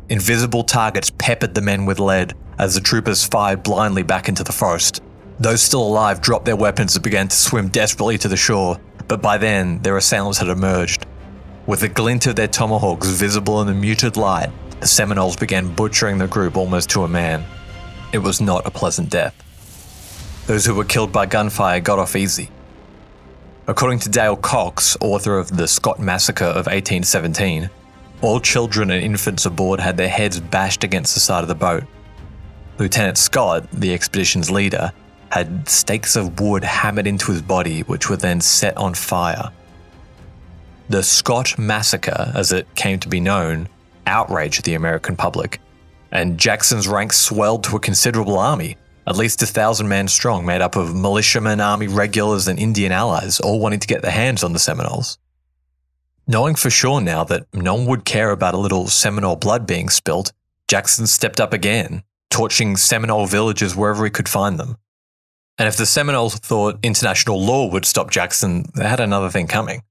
Invisible 0.09 0.63
targets 0.63 1.11
peppered 1.11 1.57
the 1.57 1.61
men 1.61 1.87
with 1.87 1.99
lead 1.99 2.35
as 2.57 2.77
the 2.77 2.81
troopers 2.81 3.25
fired 3.25 3.65
blindly 3.65 4.05
back 4.05 4.29
into 4.29 4.45
the 4.45 4.53
forest. 4.53 5.03
Those 5.41 5.61
still 5.61 5.83
alive 5.83 6.21
dropped 6.21 6.45
their 6.45 6.55
weapons 6.55 6.95
and 6.95 7.03
began 7.03 7.27
to 7.27 7.37
swim 7.37 7.69
desperately 7.69 8.17
to 8.19 8.29
the 8.29 8.37
shore, 8.37 8.79
but 9.09 9.21
by 9.21 9.37
then 9.37 9.83
their 9.83 9.97
assailants 9.97 10.39
had 10.39 10.47
emerged. 10.47 11.05
With 11.67 11.81
the 11.81 11.89
glint 11.89 12.29
of 12.29 12.37
their 12.37 12.47
tomahawks 12.47 13.09
visible 13.09 13.61
in 13.61 13.67
the 13.67 13.75
muted 13.75 14.17
light, 14.17 14.51
the 14.79 14.87
Seminoles 14.87 15.35
began 15.35 15.75
butchering 15.75 16.19
the 16.19 16.29
group 16.29 16.57
almost 16.57 16.91
to 16.91 17.03
a 17.03 17.09
man. 17.09 17.45
It 18.13 18.19
was 18.19 18.41
not 18.41 18.67
a 18.67 18.71
pleasant 18.71 19.11
death. 19.11 19.35
Those 20.47 20.65
who 20.65 20.77
were 20.77 20.85
killed 20.85 21.11
by 21.11 21.27
gunfire 21.27 21.81
got 21.81 21.99
off 21.99 22.15
easy. 22.15 22.51
According 23.67 24.01
to 24.01 24.11
Dale 24.11 24.37
Cox, 24.37 24.95
author 25.01 25.39
of 25.39 25.57
The 25.57 25.67
Scott 25.67 25.99
Massacre 25.99 26.45
of 26.45 26.67
1817, 26.67 27.71
all 28.21 28.39
children 28.39 28.91
and 28.91 29.03
infants 29.03 29.47
aboard 29.47 29.81
had 29.81 29.97
their 29.97 30.09
heads 30.09 30.39
bashed 30.39 30.85
against 30.85 31.15
the 31.15 31.21
side 31.21 31.41
of 31.41 31.49
the 31.49 31.55
boat. 31.55 31.85
Lieutenant 32.79 33.17
Scott, 33.17 33.67
the 33.73 33.95
expedition's 33.95 34.51
leader, 34.51 34.93
had 35.31 35.67
stakes 35.67 36.15
of 36.15 36.39
wood 36.39 36.63
hammered 36.63 37.07
into 37.07 37.33
his 37.33 37.41
body, 37.41 37.81
which 37.81 38.11
were 38.11 38.19
then 38.19 38.39
set 38.39 38.77
on 38.77 38.93
fire. 38.93 39.51
The 40.91 41.03
Scott 41.03 41.59
Massacre, 41.59 42.33
as 42.35 42.53
it 42.53 42.73
came 42.75 42.99
to 43.01 43.09
be 43.09 43.19
known, 43.19 43.69
outraged 44.07 44.65
the 44.65 44.75
American 44.75 45.17
public, 45.17 45.59
and 46.13 46.37
Jackson's 46.37 46.87
ranks 46.87 47.17
swelled 47.17 47.65
to 47.65 47.77
a 47.77 47.81
considerable 47.81 48.39
army, 48.39 48.77
at 49.07 49.17
least 49.17 49.43
a 49.43 49.47
thousand 49.47 49.89
men 49.89 50.09
strong, 50.09 50.47
made 50.47 50.61
up 50.61 50.77
of 50.77 50.95
militiamen, 50.95 51.61
army 51.61 51.87
regulars, 51.89 52.49
and 52.49 52.59
Indian 52.59 52.93
allies, 52.93 53.41
all 53.41 53.61
wanting 53.61 53.81
to 53.81 53.87
get 53.87 54.03
their 54.03 54.11
hands 54.11 54.43
on 54.43 54.53
the 54.53 54.59
Seminoles. 54.59 55.19
Knowing 56.27 56.55
for 56.55 56.71
sure 56.71 57.01
now 57.01 57.23
that 57.25 57.47
no 57.53 57.75
one 57.75 57.87
would 57.87 58.05
care 58.05 58.31
about 58.31 58.55
a 58.55 58.59
little 58.59 58.89
Seminole 58.89 59.37
blood 59.37 59.67
being 59.67 59.91
spilt, 59.91 60.33
Jackson 60.69 61.07
stepped 61.07 61.41
up 61.41 61.53
again, 61.53 62.03
torching 62.31 62.77
Seminole 62.77 63.27
villages 63.27 63.77
wherever 63.77 64.05
he 64.05 64.11
could 64.11 64.29
find 64.29 64.59
them. 64.59 64.79
And 65.59 65.69
if 65.69 65.77
the 65.77 65.87
Seminoles 65.87 66.37
thought 66.37 66.79
international 66.83 67.45
law 67.45 67.71
would 67.71 67.85
stop 67.85 68.11
Jackson, 68.11 68.65
they 68.75 68.89
had 68.89 69.01
another 69.01 69.29
thing 69.29 69.47
coming. 69.47 69.83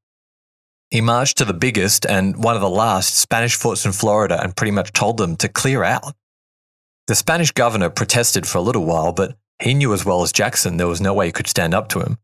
He 0.89 1.01
marched 1.01 1.37
to 1.37 1.45
the 1.45 1.53
biggest 1.53 2.05
and 2.05 2.43
one 2.43 2.55
of 2.55 2.61
the 2.61 2.69
last 2.69 3.15
Spanish 3.15 3.55
forts 3.55 3.85
in 3.85 3.93
Florida 3.93 4.41
and 4.41 4.55
pretty 4.55 4.71
much 4.71 4.91
told 4.91 5.17
them 5.17 5.35
to 5.37 5.47
clear 5.47 5.83
out. 5.83 6.15
The 7.07 7.15
Spanish 7.15 7.51
governor 7.51 7.89
protested 7.89 8.47
for 8.47 8.59
a 8.59 8.61
little 8.61 8.85
while, 8.85 9.11
but 9.11 9.35
he 9.61 9.73
knew 9.73 9.93
as 9.93 10.05
well 10.05 10.21
as 10.23 10.31
Jackson 10.31 10.77
there 10.77 10.87
was 10.87 11.01
no 11.01 11.13
way 11.13 11.25
he 11.25 11.31
could 11.31 11.47
stand 11.47 11.73
up 11.73 11.89
to 11.89 11.99
him. 11.99 12.17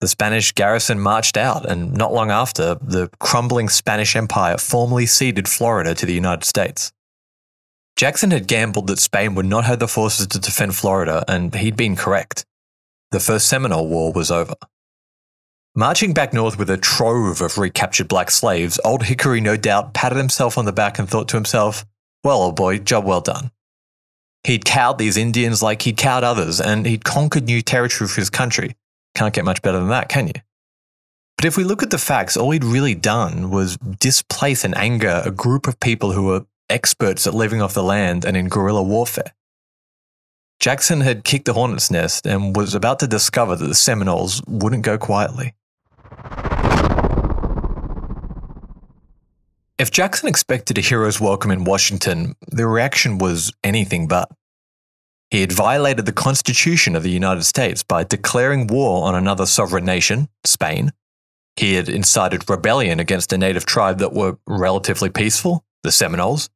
The 0.00 0.08
Spanish 0.08 0.52
garrison 0.52 1.00
marched 1.00 1.36
out, 1.36 1.68
and 1.68 1.94
not 1.94 2.12
long 2.12 2.30
after, 2.30 2.76
the 2.76 3.10
crumbling 3.18 3.68
Spanish 3.68 4.14
Empire 4.14 4.58
formally 4.58 5.06
ceded 5.06 5.48
Florida 5.48 5.94
to 5.94 6.06
the 6.06 6.12
United 6.12 6.44
States. 6.44 6.92
Jackson 7.96 8.30
had 8.30 8.46
gambled 8.46 8.86
that 8.86 9.00
Spain 9.00 9.34
would 9.34 9.46
not 9.46 9.64
have 9.64 9.80
the 9.80 9.88
forces 9.88 10.28
to 10.28 10.38
defend 10.38 10.76
Florida, 10.76 11.24
and 11.26 11.52
he'd 11.54 11.76
been 11.76 11.96
correct. 11.96 12.44
The 13.10 13.18
First 13.18 13.48
Seminole 13.48 13.88
War 13.88 14.12
was 14.12 14.30
over. 14.30 14.54
Marching 15.74 16.12
back 16.12 16.32
north 16.32 16.58
with 16.58 16.70
a 16.70 16.76
trove 16.76 17.40
of 17.40 17.58
recaptured 17.58 18.06
black 18.06 18.30
slaves, 18.30 18.78
Old 18.84 19.04
Hickory 19.04 19.40
no 19.40 19.56
doubt 19.56 19.94
patted 19.94 20.18
himself 20.18 20.58
on 20.58 20.64
the 20.64 20.72
back 20.72 20.98
and 20.98 21.08
thought 21.08 21.28
to 21.28 21.36
himself, 21.36 21.84
Well, 22.22 22.42
old 22.42 22.56
boy, 22.56 22.78
job 22.78 23.04
well 23.04 23.20
done. 23.20 23.50
He'd 24.44 24.64
cowed 24.64 24.98
these 24.98 25.16
Indians 25.16 25.62
like 25.62 25.82
he'd 25.82 25.96
cowed 25.96 26.24
others, 26.24 26.60
and 26.60 26.86
he'd 26.86 27.04
conquered 27.04 27.44
new 27.44 27.62
territory 27.62 28.08
for 28.08 28.20
his 28.20 28.30
country. 28.30 28.76
Can't 29.14 29.34
get 29.34 29.44
much 29.44 29.62
better 29.62 29.78
than 29.78 29.88
that, 29.88 30.08
can 30.08 30.28
you? 30.28 30.34
But 31.36 31.44
if 31.44 31.56
we 31.56 31.64
look 31.64 31.82
at 31.82 31.90
the 31.90 31.98
facts, 31.98 32.36
all 32.36 32.50
he'd 32.50 32.64
really 32.64 32.94
done 32.94 33.50
was 33.50 33.76
displace 33.76 34.64
and 34.64 34.76
anger 34.76 35.22
a 35.24 35.30
group 35.30 35.68
of 35.68 35.78
people 35.80 36.12
who 36.12 36.24
were 36.24 36.46
experts 36.68 37.26
at 37.26 37.34
living 37.34 37.62
off 37.62 37.74
the 37.74 37.82
land 37.82 38.24
and 38.24 38.36
in 38.36 38.48
guerrilla 38.48 38.82
warfare. 38.82 39.34
Jackson 40.60 41.02
had 41.02 41.22
kicked 41.22 41.44
the 41.44 41.52
hornet's 41.52 41.90
nest 41.90 42.26
and 42.26 42.56
was 42.56 42.74
about 42.74 42.98
to 42.98 43.06
discover 43.06 43.54
that 43.54 43.66
the 43.66 43.74
Seminoles 43.74 44.42
wouldn't 44.48 44.82
go 44.82 44.98
quietly. 44.98 45.54
If 49.78 49.92
Jackson 49.92 50.28
expected 50.28 50.76
a 50.76 50.80
hero's 50.80 51.20
welcome 51.20 51.52
in 51.52 51.62
Washington, 51.62 52.34
the 52.48 52.66
reaction 52.66 53.18
was 53.18 53.52
anything 53.62 54.08
but. 54.08 54.28
He 55.30 55.40
had 55.40 55.52
violated 55.52 56.04
the 56.04 56.12
Constitution 56.12 56.96
of 56.96 57.04
the 57.04 57.12
United 57.12 57.44
States 57.44 57.84
by 57.84 58.02
declaring 58.02 58.66
war 58.66 59.06
on 59.06 59.14
another 59.14 59.46
sovereign 59.46 59.84
nation, 59.84 60.30
Spain. 60.44 60.90
He 61.54 61.74
had 61.74 61.88
incited 61.88 62.50
rebellion 62.50 62.98
against 62.98 63.32
a 63.32 63.38
native 63.38 63.66
tribe 63.66 63.98
that 63.98 64.12
were 64.12 64.38
relatively 64.48 65.10
peaceful, 65.10 65.64
the 65.84 65.92
Seminoles. 65.92 66.50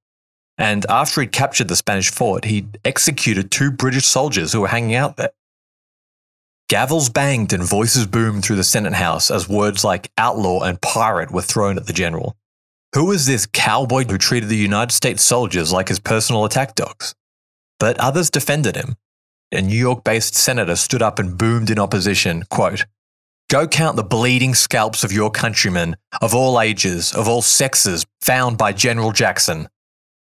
And 0.58 0.84
after 0.88 1.20
he'd 1.20 1.30
captured 1.30 1.68
the 1.68 1.76
Spanish 1.76 2.10
fort, 2.10 2.46
he'd 2.46 2.80
executed 2.84 3.52
two 3.52 3.70
British 3.70 4.06
soldiers 4.06 4.52
who 4.52 4.62
were 4.62 4.68
hanging 4.68 4.96
out 4.96 5.16
there. 5.16 5.30
Gavels 6.68 7.12
banged 7.12 7.52
and 7.52 7.62
voices 7.62 8.06
boomed 8.06 8.44
through 8.44 8.56
the 8.56 8.64
Senate 8.64 8.94
House 8.94 9.30
as 9.30 9.48
words 9.48 9.84
like 9.84 10.10
outlaw 10.18 10.62
and 10.62 10.80
pirate 10.80 11.30
were 11.30 11.42
thrown 11.42 11.76
at 11.76 11.86
the 11.86 11.92
general. 11.92 12.36
Who 12.94 13.06
was 13.06 13.26
this 13.26 13.46
cowboy 13.46 14.04
who 14.04 14.18
treated 14.18 14.48
the 14.48 14.56
United 14.56 14.92
States 14.92 15.22
soldiers 15.22 15.72
like 15.72 15.88
his 15.88 15.98
personal 15.98 16.44
attack 16.44 16.74
dogs? 16.74 17.14
but 17.82 17.98
others 17.98 18.30
defended 18.30 18.76
him. 18.76 18.94
A 19.50 19.60
New 19.60 19.76
York 19.76 20.04
based 20.04 20.36
senator 20.36 20.76
stood 20.76 21.02
up 21.02 21.18
and 21.18 21.36
boomed 21.36 21.68
in 21.68 21.80
opposition 21.80 22.44
quote, 22.48 22.86
Go 23.50 23.66
count 23.66 23.96
the 23.96 24.04
bleeding 24.04 24.54
scalps 24.54 25.02
of 25.02 25.10
your 25.10 25.32
countrymen, 25.32 25.96
of 26.20 26.32
all 26.32 26.60
ages, 26.60 27.12
of 27.12 27.26
all 27.26 27.42
sexes, 27.42 28.06
found 28.20 28.56
by 28.56 28.72
General 28.72 29.10
Jackson, 29.10 29.68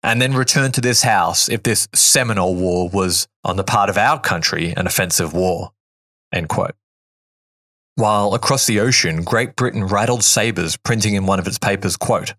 and 0.03 0.21
then 0.21 0.35
return 0.35 0.71
to 0.73 0.83
this 0.83 1.01
house 1.01 1.49
if 1.49 1.63
this 1.63 1.89
Seminole 1.95 2.55
War 2.55 2.91
was, 2.91 3.27
on 3.43 3.57
the 3.57 3.65
part 3.65 3.89
of 3.89 3.97
our 3.97 4.21
country, 4.21 4.75
an 4.77 4.87
offensive 4.87 5.33
war. 5.33 5.71
End 6.31 6.51
quote. 6.51 6.75
While 7.95 8.35
across 8.35 8.67
the 8.67 8.81
ocean, 8.81 9.25
Great 9.25 9.57
Britain 9.57 9.87
rattled 9.87 10.25
sabres, 10.25 10.77
printing 10.77 11.15
in 11.15 11.25
one 11.25 11.39
of 11.39 11.47
its 11.47 11.59
papers, 11.59 11.97
quote, 11.97 12.35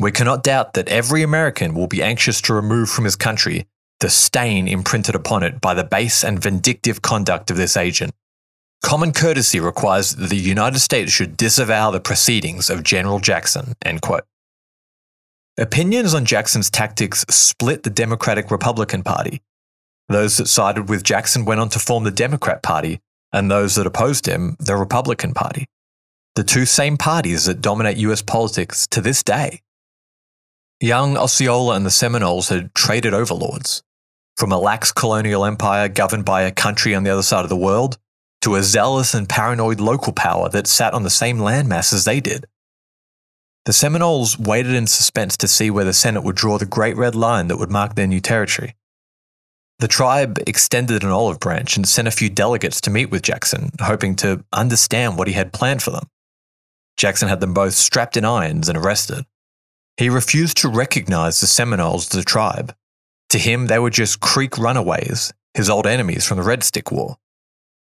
We 0.00 0.12
cannot 0.12 0.44
doubt 0.44 0.74
that 0.74 0.88
every 0.88 1.22
American 1.22 1.74
will 1.74 1.88
be 1.88 2.02
anxious 2.02 2.40
to 2.42 2.54
remove 2.54 2.88
from 2.88 3.04
his 3.04 3.16
country 3.16 3.66
the 4.00 4.10
stain 4.10 4.68
imprinted 4.68 5.16
upon 5.16 5.42
it 5.42 5.60
by 5.60 5.74
the 5.74 5.82
base 5.82 6.22
and 6.22 6.40
vindictive 6.40 7.02
conduct 7.02 7.50
of 7.50 7.56
this 7.56 7.76
agent. 7.76 8.14
Common 8.82 9.12
courtesy 9.12 9.58
requires 9.58 10.14
that 10.14 10.30
the 10.30 10.36
United 10.36 10.78
States 10.78 11.10
should 11.10 11.36
disavow 11.36 11.90
the 11.90 11.98
proceedings 11.98 12.70
of 12.70 12.84
General 12.84 13.18
Jackson. 13.18 13.72
Opinions 15.58 16.14
on 16.14 16.24
Jackson's 16.24 16.70
tactics 16.70 17.24
split 17.28 17.82
the 17.82 17.90
Democratic 17.90 18.52
Republican 18.52 19.02
Party. 19.02 19.42
Those 20.08 20.36
that 20.36 20.46
sided 20.46 20.88
with 20.88 21.02
Jackson 21.02 21.44
went 21.44 21.60
on 21.60 21.68
to 21.70 21.80
form 21.80 22.04
the 22.04 22.12
Democrat 22.12 22.62
Party, 22.62 23.00
and 23.32 23.50
those 23.50 23.74
that 23.74 23.86
opposed 23.86 24.26
him, 24.26 24.56
the 24.60 24.76
Republican 24.76 25.34
Party. 25.34 25.66
The 26.36 26.44
two 26.44 26.64
same 26.64 26.96
parties 26.96 27.46
that 27.46 27.60
dominate 27.60 27.96
US 27.96 28.22
politics 28.22 28.86
to 28.92 29.00
this 29.00 29.24
day. 29.24 29.60
Young 30.80 31.16
Osceola 31.16 31.74
and 31.74 31.84
the 31.84 31.90
Seminoles 31.90 32.50
had 32.50 32.72
traded 32.72 33.12
overlords. 33.12 33.82
From 34.36 34.52
a 34.52 34.58
lax 34.58 34.92
colonial 34.92 35.44
empire 35.44 35.88
governed 35.88 36.24
by 36.24 36.42
a 36.42 36.52
country 36.52 36.94
on 36.94 37.02
the 37.02 37.10
other 37.10 37.24
side 37.24 37.42
of 37.42 37.48
the 37.48 37.56
world, 37.56 37.98
to 38.42 38.54
a 38.54 38.62
zealous 38.62 39.12
and 39.12 39.28
paranoid 39.28 39.80
local 39.80 40.12
power 40.12 40.48
that 40.50 40.68
sat 40.68 40.94
on 40.94 41.02
the 41.02 41.10
same 41.10 41.38
landmass 41.38 41.92
as 41.92 42.04
they 42.04 42.20
did. 42.20 42.46
The 43.64 43.72
Seminoles 43.72 44.38
waited 44.38 44.72
in 44.72 44.86
suspense 44.86 45.36
to 45.38 45.48
see 45.48 45.68
where 45.68 45.84
the 45.84 45.92
Senate 45.92 46.22
would 46.22 46.36
draw 46.36 46.58
the 46.58 46.64
great 46.64 46.96
red 46.96 47.16
line 47.16 47.48
that 47.48 47.58
would 47.58 47.72
mark 47.72 47.96
their 47.96 48.06
new 48.06 48.20
territory. 48.20 48.76
The 49.80 49.88
tribe 49.88 50.38
extended 50.46 51.02
an 51.02 51.10
olive 51.10 51.40
branch 51.40 51.76
and 51.76 51.88
sent 51.88 52.06
a 52.06 52.12
few 52.12 52.30
delegates 52.30 52.80
to 52.82 52.90
meet 52.90 53.10
with 53.10 53.22
Jackson, 53.22 53.70
hoping 53.80 54.14
to 54.16 54.44
understand 54.52 55.18
what 55.18 55.26
he 55.26 55.34
had 55.34 55.52
planned 55.52 55.82
for 55.82 55.90
them. 55.90 56.08
Jackson 56.96 57.28
had 57.28 57.40
them 57.40 57.52
both 57.52 57.74
strapped 57.74 58.16
in 58.16 58.24
irons 58.24 58.68
and 58.68 58.78
arrested. 58.78 59.24
He 59.98 60.08
refused 60.08 60.56
to 60.58 60.68
recognize 60.68 61.40
the 61.40 61.48
Seminoles 61.48 62.14
as 62.14 62.22
a 62.22 62.24
tribe. 62.24 62.72
To 63.30 63.38
him, 63.38 63.66
they 63.66 63.80
were 63.80 63.90
just 63.90 64.20
Creek 64.20 64.56
runaways, 64.56 65.32
his 65.54 65.68
old 65.68 65.88
enemies 65.88 66.24
from 66.24 66.38
the 66.38 66.44
Red 66.44 66.62
Stick 66.62 66.92
War. 66.92 67.16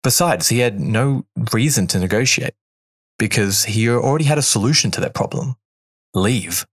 Besides, 0.05 0.49
he 0.49 0.61
had 0.61 0.79
no 0.79 1.27
reason 1.53 1.89
to 1.89 1.99
negotiate 1.99 2.55
because 3.19 3.65
he 3.65 3.89
already 3.91 4.27
had 4.27 4.39
a 4.39 4.43
solution 4.43 4.93
to 4.93 5.01
that 5.01 5.13
problem 5.13 5.57
leave. 6.15 6.67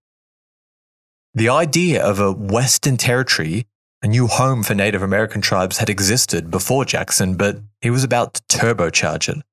The 1.34 1.50
idea 1.50 2.06
of 2.06 2.20
a 2.20 2.32
Western 2.32 2.96
Territory, 2.96 3.66
a 4.04 4.08
new 4.08 4.28
home 4.28 4.62
for 4.62 4.76
Native 4.76 5.02
American 5.02 5.42
tribes, 5.42 5.80
had 5.80 5.90
existed 5.90 6.52
before 6.52 6.86
Jackson, 6.86 7.36
but 7.36 7.58
he 7.82 7.90
was 7.90 8.04
about 8.04 8.36
to 8.36 8.42
turbocharge 8.44 9.28
it. 9.28 9.44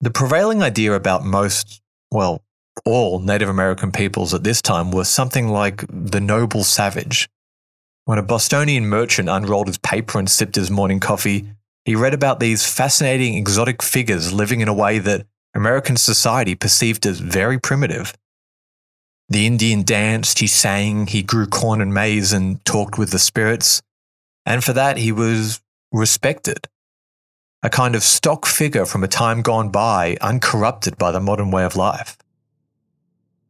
The 0.00 0.10
prevailing 0.10 0.62
idea 0.62 0.94
about 0.94 1.24
most, 1.24 1.82
well, 2.10 2.42
all 2.84 3.18
Native 3.18 3.48
American 3.48 3.92
peoples 3.92 4.34
at 4.34 4.44
this 4.44 4.62
time 4.62 4.90
were 4.90 5.04
something 5.04 5.48
like 5.48 5.84
the 5.88 6.20
noble 6.20 6.64
savage. 6.64 7.28
When 8.04 8.18
a 8.18 8.22
Bostonian 8.22 8.86
merchant 8.86 9.28
unrolled 9.28 9.66
his 9.66 9.78
paper 9.78 10.18
and 10.18 10.30
sipped 10.30 10.56
his 10.56 10.70
morning 10.70 11.00
coffee, 11.00 11.48
he 11.84 11.94
read 11.94 12.14
about 12.14 12.40
these 12.40 12.66
fascinating 12.66 13.34
exotic 13.34 13.82
figures 13.82 14.32
living 14.32 14.60
in 14.60 14.68
a 14.68 14.74
way 14.74 14.98
that 14.98 15.26
American 15.54 15.96
society 15.96 16.54
perceived 16.54 17.06
as 17.06 17.20
very 17.20 17.58
primitive. 17.58 18.14
The 19.28 19.46
Indian 19.46 19.82
danced, 19.82 20.38
he 20.38 20.46
sang, 20.46 21.06
he 21.06 21.22
grew 21.22 21.46
corn 21.46 21.80
and 21.80 21.92
maize 21.92 22.32
and 22.32 22.64
talked 22.64 22.98
with 22.98 23.10
the 23.10 23.18
spirits, 23.18 23.82
and 24.46 24.64
for 24.64 24.72
that 24.72 24.96
he 24.96 25.12
was 25.12 25.60
respected. 25.92 26.66
A 27.62 27.68
kind 27.68 27.94
of 27.94 28.02
stock 28.02 28.46
figure 28.46 28.86
from 28.86 29.04
a 29.04 29.08
time 29.08 29.42
gone 29.42 29.68
by, 29.68 30.16
uncorrupted 30.20 30.96
by 30.96 31.10
the 31.10 31.20
modern 31.20 31.50
way 31.50 31.64
of 31.64 31.76
life. 31.76 32.16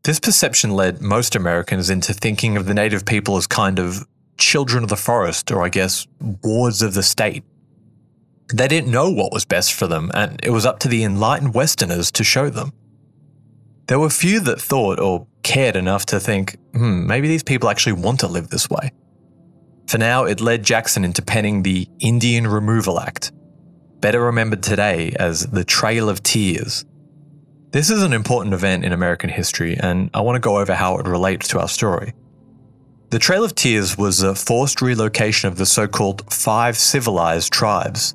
This 0.04 0.20
perception 0.20 0.70
led 0.70 1.02
most 1.02 1.36
Americans 1.36 1.90
into 1.90 2.14
thinking 2.14 2.56
of 2.56 2.66
the 2.66 2.74
native 2.74 3.04
people 3.04 3.36
as 3.36 3.46
kind 3.46 3.78
of 3.78 4.06
children 4.38 4.84
of 4.84 4.88
the 4.88 4.96
forest, 4.96 5.50
or 5.50 5.62
I 5.62 5.68
guess 5.68 6.06
wards 6.42 6.82
of 6.82 6.94
the 6.94 7.02
state. 7.02 7.44
They 8.52 8.68
didn't 8.68 8.90
know 8.90 9.10
what 9.10 9.32
was 9.32 9.44
best 9.44 9.74
for 9.74 9.86
them, 9.86 10.10
and 10.14 10.40
it 10.42 10.50
was 10.50 10.64
up 10.64 10.78
to 10.80 10.88
the 10.88 11.04
enlightened 11.04 11.54
Westerners 11.54 12.10
to 12.12 12.24
show 12.24 12.48
them. 12.48 12.72
There 13.88 13.98
were 13.98 14.10
few 14.10 14.40
that 14.40 14.60
thought 14.60 15.00
or 15.00 15.26
cared 15.42 15.76
enough 15.76 16.06
to 16.06 16.20
think, 16.20 16.56
hmm, 16.74 17.06
maybe 17.06 17.28
these 17.28 17.42
people 17.42 17.68
actually 17.68 17.94
want 17.94 18.20
to 18.20 18.28
live 18.28 18.48
this 18.48 18.70
way. 18.70 18.92
For 19.86 19.98
now, 19.98 20.24
it 20.24 20.40
led 20.40 20.62
Jackson 20.62 21.04
into 21.04 21.22
penning 21.22 21.62
the 21.62 21.88
Indian 21.98 22.46
Removal 22.46 23.00
Act, 23.00 23.32
better 24.00 24.20
remembered 24.20 24.62
today 24.62 25.14
as 25.18 25.46
the 25.46 25.64
Trail 25.64 26.10
of 26.10 26.22
Tears. 26.22 26.84
This 27.70 27.90
is 27.90 28.02
an 28.02 28.14
important 28.14 28.54
event 28.54 28.86
in 28.86 28.94
American 28.94 29.28
history, 29.28 29.76
and 29.78 30.08
I 30.14 30.22
want 30.22 30.36
to 30.36 30.40
go 30.40 30.56
over 30.56 30.74
how 30.74 30.96
it 30.96 31.06
relates 31.06 31.48
to 31.48 31.60
our 31.60 31.68
story. 31.68 32.14
The 33.10 33.18
Trail 33.18 33.44
of 33.44 33.54
Tears 33.54 33.98
was 33.98 34.22
a 34.22 34.34
forced 34.34 34.80
relocation 34.80 35.48
of 35.48 35.58
the 35.58 35.66
so 35.66 35.86
called 35.86 36.32
five 36.32 36.78
civilized 36.78 37.52
tribes 37.52 38.14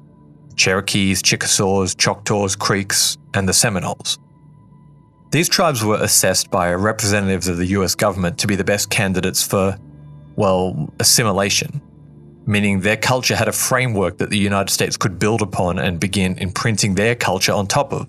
Cherokees, 0.55 1.21
Chickasaws, 1.21 1.93
Choctaws, 1.93 2.55
Creeks, 2.55 3.19
and 3.35 3.47
the 3.47 3.53
Seminoles. 3.53 4.17
These 5.31 5.49
tribes 5.49 5.83
were 5.83 6.01
assessed 6.01 6.49
by 6.49 6.73
representatives 6.73 7.47
of 7.47 7.57
the 7.57 7.67
US 7.77 7.93
government 7.93 8.39
to 8.39 8.47
be 8.47 8.55
the 8.55 8.63
best 8.63 8.89
candidates 8.89 9.45
for, 9.45 9.77
well, 10.35 10.91
assimilation, 10.99 11.79
meaning 12.47 12.79
their 12.79 12.97
culture 12.97 13.35
had 13.35 13.47
a 13.47 13.51
framework 13.51 14.17
that 14.17 14.31
the 14.31 14.37
United 14.37 14.71
States 14.71 14.97
could 14.97 15.19
build 15.19 15.43
upon 15.43 15.77
and 15.77 15.99
begin 15.99 16.39
imprinting 16.39 16.95
their 16.95 17.13
culture 17.13 17.53
on 17.53 17.67
top 17.67 17.93
of. 17.93 18.07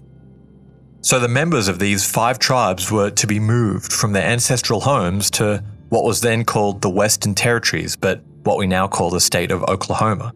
So 1.04 1.20
the 1.20 1.28
members 1.28 1.68
of 1.68 1.78
these 1.78 2.10
five 2.10 2.38
tribes 2.38 2.90
were 2.90 3.10
to 3.10 3.26
be 3.26 3.38
moved 3.38 3.92
from 3.92 4.14
their 4.14 4.24
ancestral 4.24 4.80
homes 4.80 5.30
to 5.32 5.62
what 5.90 6.02
was 6.02 6.22
then 6.22 6.46
called 6.46 6.80
the 6.80 6.88
Western 6.88 7.34
Territories, 7.34 7.94
but 7.94 8.22
what 8.44 8.56
we 8.56 8.66
now 8.66 8.88
call 8.88 9.10
the 9.10 9.20
state 9.20 9.50
of 9.50 9.62
Oklahoma. 9.64 10.32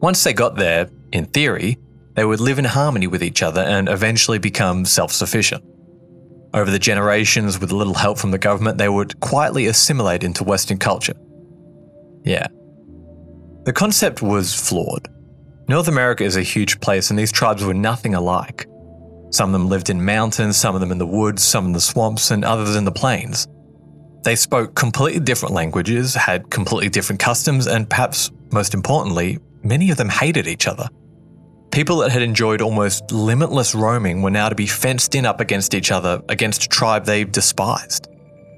Once 0.00 0.22
they 0.22 0.32
got 0.32 0.54
there, 0.54 0.88
in 1.10 1.24
theory, 1.26 1.76
they 2.14 2.24
would 2.24 2.38
live 2.38 2.60
in 2.60 2.64
harmony 2.64 3.08
with 3.08 3.24
each 3.24 3.42
other 3.42 3.60
and 3.60 3.88
eventually 3.88 4.38
become 4.38 4.84
self 4.84 5.10
sufficient. 5.10 5.64
Over 6.54 6.70
the 6.70 6.78
generations, 6.78 7.58
with 7.58 7.72
a 7.72 7.76
little 7.76 7.94
help 7.94 8.18
from 8.18 8.30
the 8.30 8.38
government, 8.38 8.78
they 8.78 8.88
would 8.88 9.18
quietly 9.18 9.66
assimilate 9.66 10.22
into 10.22 10.44
Western 10.44 10.78
culture. 10.78 11.16
Yeah. 12.24 12.46
The 13.64 13.72
concept 13.74 14.22
was 14.22 14.54
flawed. 14.54 15.08
North 15.68 15.88
America 15.88 16.22
is 16.22 16.36
a 16.36 16.42
huge 16.42 16.78
place, 16.78 17.10
and 17.10 17.18
these 17.18 17.32
tribes 17.32 17.64
were 17.64 17.74
nothing 17.74 18.14
alike. 18.14 18.68
Some 19.34 19.48
of 19.48 19.52
them 19.52 19.68
lived 19.68 19.90
in 19.90 20.04
mountains, 20.04 20.56
some 20.56 20.76
of 20.76 20.80
them 20.80 20.92
in 20.92 20.98
the 20.98 21.06
woods, 21.06 21.42
some 21.42 21.66
in 21.66 21.72
the 21.72 21.80
swamps, 21.80 22.30
and 22.30 22.44
others 22.44 22.76
in 22.76 22.84
the 22.84 22.92
plains. 22.92 23.48
They 24.22 24.36
spoke 24.36 24.76
completely 24.76 25.18
different 25.18 25.56
languages, 25.56 26.14
had 26.14 26.50
completely 26.50 26.88
different 26.88 27.18
customs, 27.18 27.66
and 27.66 27.90
perhaps 27.90 28.30
most 28.52 28.74
importantly, 28.74 29.40
many 29.64 29.90
of 29.90 29.96
them 29.96 30.08
hated 30.08 30.46
each 30.46 30.68
other. 30.68 30.88
People 31.72 31.96
that 31.96 32.12
had 32.12 32.22
enjoyed 32.22 32.62
almost 32.62 33.10
limitless 33.10 33.74
roaming 33.74 34.22
were 34.22 34.30
now 34.30 34.48
to 34.48 34.54
be 34.54 34.68
fenced 34.68 35.16
in 35.16 35.26
up 35.26 35.40
against 35.40 35.74
each 35.74 35.90
other 35.90 36.22
against 36.28 36.66
a 36.66 36.68
tribe 36.68 37.04
they 37.04 37.24
despised. 37.24 38.06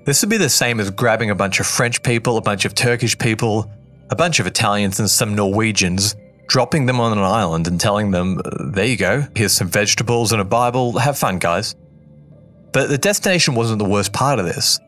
This 0.05 0.21
would 0.21 0.29
be 0.29 0.37
the 0.37 0.51
same 0.51 0.79
as 0.79 0.91
grabbing 0.91 1.31
a 1.31 1.35
bunch 1.35 1.59
of 1.59 1.67
French 1.67 2.03
people, 2.03 2.37
a 2.37 2.43
bunch 2.43 2.67
of 2.67 2.75
Turkish 2.75 3.17
people, 3.17 3.73
a 4.11 4.15
bunch 4.15 4.41
of 4.41 4.47
Italians, 4.47 5.01
and 5.01 5.09
some 5.09 5.35
Norwegians, 5.35 6.15
dropping 6.47 6.87
them 6.87 7.01
on 7.01 7.13
an 7.13 7.25
island 7.25 7.67
and 7.67 7.81
telling 7.81 8.11
them, 8.11 8.41
uh, 8.45 8.71
there 8.71 8.87
you 8.87 8.97
go, 8.97 9.27
here's 9.35 9.53
some 9.53 9.69
vegetables 9.69 10.33
and 10.33 10.41
a 10.41 10.45
Bible, 10.45 10.99
have 10.99 11.19
fun, 11.19 11.39
guys. 11.39 11.75
But 12.73 12.89
the 12.89 12.99
destination 12.99 13.55
wasn't 13.55 13.79
the 13.79 13.89
worst 13.89 14.13
part 14.13 14.39
of 14.39 14.45
this. 14.47 14.79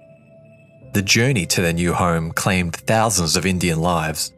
The 0.94 1.02
journey 1.02 1.46
to 1.46 1.62
their 1.62 1.72
new 1.72 1.92
home 1.92 2.32
claimed 2.32 2.76
thousands 2.76 3.36
of 3.36 3.46
Indian 3.46 3.80
lives. 3.80 4.32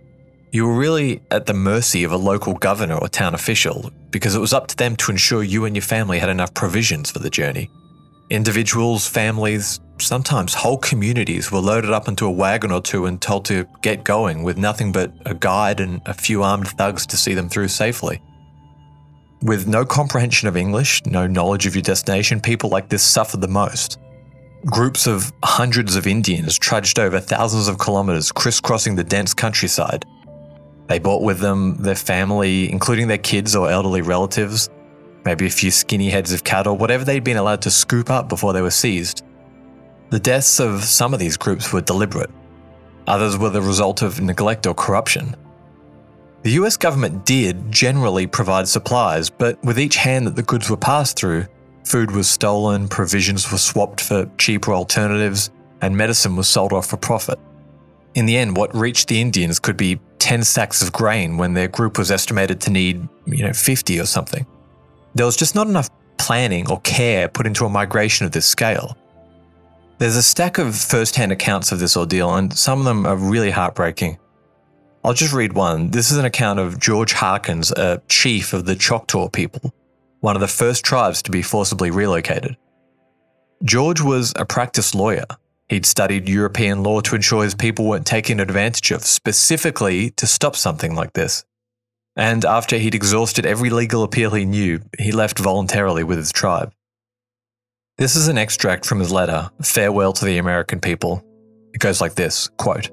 You 0.53 0.67
were 0.67 0.77
really 0.77 1.23
at 1.31 1.47
the 1.47 1.55
mercy 1.55 2.03
of 2.05 2.13
a 2.13 2.17
local 2.17 2.55
governor 2.55 2.97
or 2.97 3.09
town 3.09 3.35
official 3.35 3.91
because 4.11 4.35
it 4.35 4.41
was 4.41 4.53
up 4.53 4.67
to 4.69 4.77
them 4.77 4.97
to 4.97 5.13
ensure 5.13 5.43
you 5.43 5.65
and 5.65 5.77
your 5.77 5.83
family 5.83 6.19
had 6.19 6.29
enough 6.29 6.55
provisions 6.55 7.11
for 7.11 7.21
the 7.21 7.31
journey. 7.31 7.71
Individuals, 8.31 9.07
families, 9.07 9.81
sometimes 10.01 10.55
whole 10.55 10.79
communities 10.79 11.53
were 11.53 11.61
loaded 11.61 11.91
up 11.91 12.09
into 12.09 12.27
a 12.27 12.31
wagon 12.31 12.73
or 12.73 12.81
two 12.83 13.07
and 13.07 13.21
told 13.21 13.45
to 13.47 13.67
get 13.83 14.03
going 14.05 14.43
with 14.43 14.59
nothing 14.59 14.91
but 14.93 15.13
a 15.27 15.35
guide 15.35 15.81
and 15.81 16.01
a 16.07 16.15
few 16.15 16.43
armed 16.43 16.69
thugs 16.69 17.07
to 17.07 17.17
see 17.17 17.35
them 17.35 17.49
through 17.49 17.69
safely. 17.69 18.21
With 19.43 19.67
no 19.67 19.85
comprehension 19.85 20.49
of 20.49 20.57
English, 20.57 21.05
no 21.07 21.27
knowledge 21.27 21.67
of 21.67 21.75
your 21.75 21.83
destination, 21.83 22.41
people 22.41 22.69
like 22.71 22.89
this 22.89 23.03
suffered 23.03 23.41
the 23.41 23.49
most. 23.49 23.99
groups 24.67 25.07
of 25.07 25.33
hundreds 25.43 25.97
of 25.97 26.07
Indians 26.07 26.59
trudged 26.59 26.99
over 26.99 27.19
thousands 27.19 27.69
of 27.69 27.79
kilometers, 27.79 28.31
crisscrossing 28.33 28.95
the 28.95 29.05
dense 29.05 29.33
countryside. 29.33 30.05
They 30.89 30.99
brought 30.99 31.23
with 31.23 31.39
them 31.39 31.77
their 31.83 31.95
family, 31.95 32.71
including 32.71 33.09
their 33.09 33.19
kids 33.19 33.55
or 33.57 33.71
elderly 33.71 34.03
relatives, 34.03 34.69
maybe 35.25 35.47
a 35.47 35.51
few 35.51 35.71
skinny 35.71 36.11
heads 36.11 36.33
of 36.33 36.45
cattle, 36.45 36.77
whatever 36.77 37.05
they'd 37.05 37.25
been 37.25 37.37
allowed 37.37 37.63
to 37.63 37.71
scoop 37.71 38.11
up 38.11 38.29
before 38.29 38.53
they 38.53 38.63
were 38.63 38.71
seized. 38.71 39.23
The 40.11 40.19
deaths 40.21 40.59
of 40.59 40.83
some 40.85 41.15
of 41.15 41.21
these 41.21 41.37
groups 41.37 41.73
were 41.73 41.81
deliberate, 41.81 42.31
others 43.07 43.39
were 43.39 43.51
the 43.51 43.63
result 43.63 44.03
of 44.03 44.21
neglect 44.21 44.67
or 44.67 44.75
corruption. 44.75 45.37
The 46.43 46.51
US 46.53 46.77
government 46.77 47.25
did 47.25 47.71
generally 47.71 48.27
provide 48.27 48.67
supplies, 48.67 49.31
but 49.31 49.63
with 49.63 49.79
each 49.79 49.97
hand 49.97 50.27
that 50.27 50.37
the 50.37 50.43
goods 50.43 50.69
were 50.69 50.77
passed 50.77 51.17
through, 51.17 51.47
food 51.85 52.11
was 52.11 52.29
stolen, 52.29 52.89
provisions 52.89 53.51
were 53.53 53.59
swapped 53.59 54.01
for 54.01 54.31
cheaper 54.39 54.73
alternatives, 54.73 55.51
and 55.81 55.97
medicine 55.97 56.35
was 56.35 56.49
sold 56.49 56.73
off 56.73 56.87
for 56.87 56.97
profit. 56.97 57.39
In 58.15 58.27
the 58.27 58.37
end, 58.37 58.57
what 58.57 58.75
reached 58.75 59.09
the 59.09 59.21
Indians 59.21 59.59
could 59.61 59.77
be 59.77 60.01
10 60.19 60.43
sacks 60.43 60.83
of 60.83 60.93
grain 60.93 61.37
when 61.37 61.55
their 61.55 61.69
group 61.69 61.99
was 61.99 62.11
estimated 62.11 62.61
to 62.63 62.71
need, 62.71 63.09
you 63.27 63.45
know, 63.45 63.53
50 63.53 64.01
or 64.01 64.07
something. 64.07 64.47
There 65.15 65.27
was 65.27 65.37
just 65.37 65.55
not 65.55 65.69
enough 65.69 65.89
planning 66.19 66.71
or 66.71 66.81
care 66.81 67.29
put 67.29 67.47
into 67.47 67.65
a 67.65 67.71
migration 67.71 68.27
of 68.27 68.33
this 68.33 68.47
scale. 68.47 68.97
There's 70.01 70.17
a 70.17 70.23
stack 70.23 70.57
of 70.57 70.75
first 70.75 71.17
hand 71.17 71.31
accounts 71.31 71.73
of 71.73 71.79
this 71.79 71.95
ordeal, 71.95 72.35
and 72.35 72.57
some 72.57 72.79
of 72.79 72.87
them 72.87 73.05
are 73.05 73.19
really 73.19 73.51
heartbreaking. 73.51 74.19
I'll 75.05 75.13
just 75.13 75.35
read 75.35 75.53
one. 75.53 75.91
This 75.91 76.11
is 76.11 76.17
an 76.17 76.25
account 76.25 76.59
of 76.59 76.81
George 76.81 77.13
Harkins, 77.13 77.71
a 77.73 78.01
chief 78.09 78.55
of 78.55 78.65
the 78.65 78.77
Choctaw 78.77 79.29
people, 79.29 79.75
one 80.21 80.37
of 80.37 80.41
the 80.41 80.49
first 80.49 80.87
tribes 80.87 81.21
to 81.25 81.31
be 81.31 81.43
forcibly 81.43 81.91
relocated. 81.91 82.57
George 83.63 84.01
was 84.01 84.33
a 84.37 84.47
practiced 84.47 84.95
lawyer. 84.95 85.27
He'd 85.69 85.85
studied 85.85 86.31
European 86.31 86.83
law 86.83 87.03
to 87.03 87.15
ensure 87.15 87.45
his 87.45 87.55
people 87.55 87.85
weren't 87.85 88.07
taken 88.07 88.41
advantage 88.41 88.93
of, 88.93 89.05
specifically 89.05 90.13
to 90.13 90.27
stop 90.27 90.57
something 90.57 90.95
like 90.95 91.13
this. 91.13 91.45
And 92.17 92.47
after 92.47 92.79
he'd 92.79 92.95
exhausted 92.95 93.45
every 93.45 93.69
legal 93.69 94.03
appeal 94.03 94.31
he 94.31 94.47
knew, 94.47 94.81
he 94.99 95.13
left 95.13 95.39
voluntarily 95.39 96.05
with 96.05 96.17
his 96.17 96.33
tribe. 96.33 96.73
This 98.01 98.17
is 98.17 98.29
an 98.29 98.39
extract 98.39 98.87
from 98.87 98.99
his 98.99 99.13
letter, 99.13 99.51
Farewell 99.61 100.15
to 100.15 100.25
the 100.25 100.39
American 100.39 100.81
People. 100.81 101.23
It 101.75 101.81
goes 101.81 102.01
like 102.01 102.15
this 102.15 102.49
quote, 102.57 102.89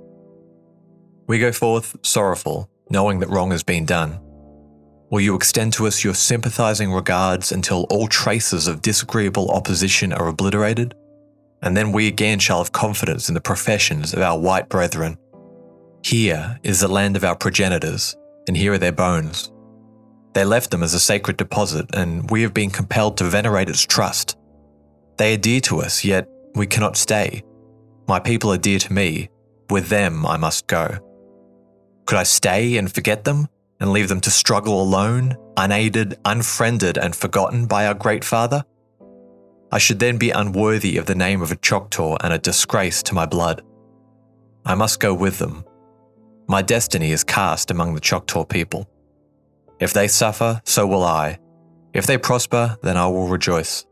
We 1.29 1.39
go 1.39 1.53
forth 1.53 1.95
sorrowful, 2.03 2.69
knowing 2.89 3.19
that 3.21 3.29
wrong 3.29 3.51
has 3.51 3.63
been 3.63 3.85
done. 3.85 4.19
Will 5.09 5.21
you 5.21 5.33
extend 5.33 5.71
to 5.73 5.87
us 5.87 6.03
your 6.03 6.13
sympathizing 6.13 6.91
regards 6.91 7.53
until 7.53 7.87
all 7.89 8.09
traces 8.09 8.67
of 8.67 8.81
disagreeable 8.81 9.49
opposition 9.49 10.11
are 10.11 10.27
obliterated? 10.27 10.93
And 11.61 11.77
then 11.77 11.93
we 11.93 12.09
again 12.09 12.39
shall 12.39 12.57
have 12.57 12.73
confidence 12.73 13.29
in 13.29 13.33
the 13.33 13.39
professions 13.39 14.13
of 14.13 14.19
our 14.19 14.37
white 14.37 14.67
brethren. 14.67 15.17
Here 16.03 16.59
is 16.63 16.81
the 16.81 16.89
land 16.89 17.15
of 17.15 17.23
our 17.23 17.37
progenitors, 17.37 18.13
and 18.45 18.57
here 18.57 18.73
are 18.73 18.77
their 18.77 18.91
bones. 18.91 19.53
They 20.33 20.43
left 20.43 20.69
them 20.69 20.83
as 20.83 20.93
a 20.93 20.99
sacred 20.99 21.37
deposit, 21.37 21.95
and 21.95 22.29
we 22.29 22.41
have 22.41 22.53
been 22.53 22.71
compelled 22.71 23.15
to 23.19 23.23
venerate 23.23 23.69
its 23.69 23.85
trust. 23.85 24.35
They 25.17 25.33
are 25.33 25.37
dear 25.37 25.59
to 25.61 25.81
us, 25.81 26.05
yet 26.05 26.27
we 26.53 26.67
cannot 26.67 26.95
stay. 26.95 27.43
My 28.07 28.19
people 28.19 28.51
are 28.51 28.57
dear 28.57 28.79
to 28.79 28.93
me. 28.93 29.29
With 29.69 29.89
them 29.89 30.25
I 30.25 30.37
must 30.37 30.67
go. 30.67 30.99
Could 32.05 32.17
I 32.17 32.23
stay 32.23 32.77
and 32.77 32.91
forget 32.91 33.23
them, 33.23 33.47
and 33.79 33.91
leave 33.91 34.09
them 34.09 34.21
to 34.21 34.31
struggle 34.31 34.81
alone, 34.81 35.35
unaided, 35.57 36.17
unfriended, 36.23 36.97
and 36.97 37.15
forgotten 37.15 37.65
by 37.65 37.87
our 37.87 37.93
great 37.93 38.23
father? 38.23 38.63
I 39.71 39.79
should 39.79 39.99
then 39.99 40.17
be 40.17 40.29
unworthy 40.29 40.97
of 40.97 41.07
the 41.07 41.15
name 41.15 41.41
of 41.41 41.51
a 41.51 41.57
Choctaw 41.57 42.17
and 42.23 42.31
a 42.31 42.37
disgrace 42.37 43.03
to 43.03 43.15
my 43.15 43.25
blood. 43.25 43.63
I 44.65 44.75
must 44.75 44.99
go 44.99 45.13
with 45.13 45.39
them. 45.39 45.65
My 46.47 46.61
destiny 46.61 47.11
is 47.11 47.23
cast 47.23 47.71
among 47.71 47.93
the 47.93 47.99
Choctaw 47.99 48.45
people. 48.45 48.87
If 49.79 49.93
they 49.93 50.07
suffer, 50.07 50.61
so 50.63 50.85
will 50.85 51.03
I. 51.03 51.39
If 51.93 52.05
they 52.05 52.17
prosper, 52.17 52.77
then 52.83 52.97
I 52.97 53.07
will 53.07 53.27
rejoice. 53.27 53.86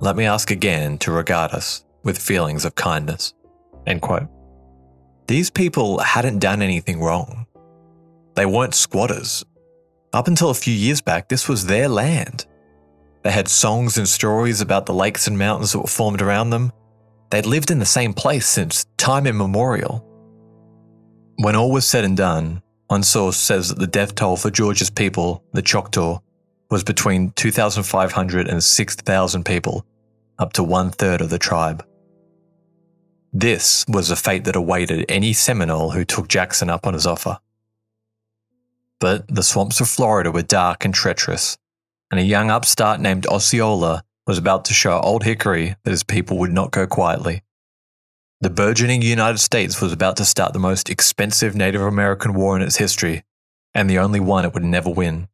Let 0.00 0.16
me 0.16 0.26
ask 0.26 0.52
again 0.52 0.98
to 0.98 1.10
regard 1.10 1.50
us 1.50 1.84
with 2.04 2.18
feelings 2.18 2.64
of 2.64 2.76
kindness. 2.76 3.34
End 3.86 4.00
quote. 4.00 4.28
These 5.26 5.50
people 5.50 5.98
hadn't 5.98 6.38
done 6.38 6.62
anything 6.62 7.00
wrong. 7.00 7.46
They 8.34 8.46
weren't 8.46 8.74
squatters. 8.74 9.44
Up 10.12 10.28
until 10.28 10.50
a 10.50 10.54
few 10.54 10.72
years 10.72 11.00
back, 11.00 11.28
this 11.28 11.48
was 11.48 11.66
their 11.66 11.88
land. 11.88 12.46
They 13.24 13.32
had 13.32 13.48
songs 13.48 13.98
and 13.98 14.08
stories 14.08 14.60
about 14.60 14.86
the 14.86 14.94
lakes 14.94 15.26
and 15.26 15.36
mountains 15.36 15.72
that 15.72 15.80
were 15.80 15.88
formed 15.88 16.22
around 16.22 16.50
them. 16.50 16.72
They'd 17.30 17.44
lived 17.44 17.72
in 17.72 17.80
the 17.80 17.84
same 17.84 18.14
place 18.14 18.46
since 18.46 18.86
time 18.96 19.26
immemorial. 19.26 20.04
When 21.38 21.56
all 21.56 21.72
was 21.72 21.86
said 21.86 22.04
and 22.04 22.16
done, 22.16 22.62
one 22.86 23.02
source 23.02 23.36
says 23.36 23.68
that 23.68 23.80
the 23.80 23.86
death 23.86 24.14
toll 24.14 24.36
for 24.36 24.50
Georgia's 24.50 24.90
people, 24.90 25.42
the 25.52 25.60
Choctaw, 25.60 26.20
was 26.70 26.84
between 26.84 27.30
2,500 27.32 28.48
and 28.48 28.62
6,000 28.62 29.44
people, 29.44 29.86
up 30.38 30.52
to 30.52 30.62
one 30.62 30.90
third 30.90 31.20
of 31.20 31.30
the 31.30 31.38
tribe. 31.38 31.84
This 33.32 33.84
was 33.88 34.08
the 34.08 34.16
fate 34.16 34.44
that 34.44 34.56
awaited 34.56 35.04
any 35.08 35.32
Seminole 35.32 35.90
who 35.90 36.04
took 36.04 36.28
Jackson 36.28 36.70
up 36.70 36.86
on 36.86 36.94
his 36.94 37.06
offer. 37.06 37.38
But 39.00 39.28
the 39.28 39.42
swamps 39.42 39.80
of 39.80 39.88
Florida 39.88 40.30
were 40.30 40.42
dark 40.42 40.84
and 40.84 40.94
treacherous, 40.94 41.56
and 42.10 42.18
a 42.18 42.24
young 42.24 42.50
upstart 42.50 43.00
named 43.00 43.26
Osceola 43.26 44.02
was 44.26 44.38
about 44.38 44.64
to 44.66 44.74
show 44.74 45.00
Old 45.00 45.24
Hickory 45.24 45.76
that 45.84 45.90
his 45.90 46.02
people 46.02 46.38
would 46.38 46.52
not 46.52 46.70
go 46.70 46.86
quietly. 46.86 47.42
The 48.40 48.50
burgeoning 48.50 49.02
United 49.02 49.38
States 49.38 49.80
was 49.80 49.92
about 49.92 50.16
to 50.18 50.24
start 50.24 50.52
the 50.52 50.58
most 50.58 50.90
expensive 50.90 51.54
Native 51.54 51.82
American 51.82 52.34
war 52.34 52.54
in 52.56 52.62
its 52.62 52.76
history, 52.76 53.24
and 53.74 53.88
the 53.88 53.98
only 53.98 54.20
one 54.20 54.44
it 54.44 54.54
would 54.54 54.64
never 54.64 54.90
win. 54.90 55.28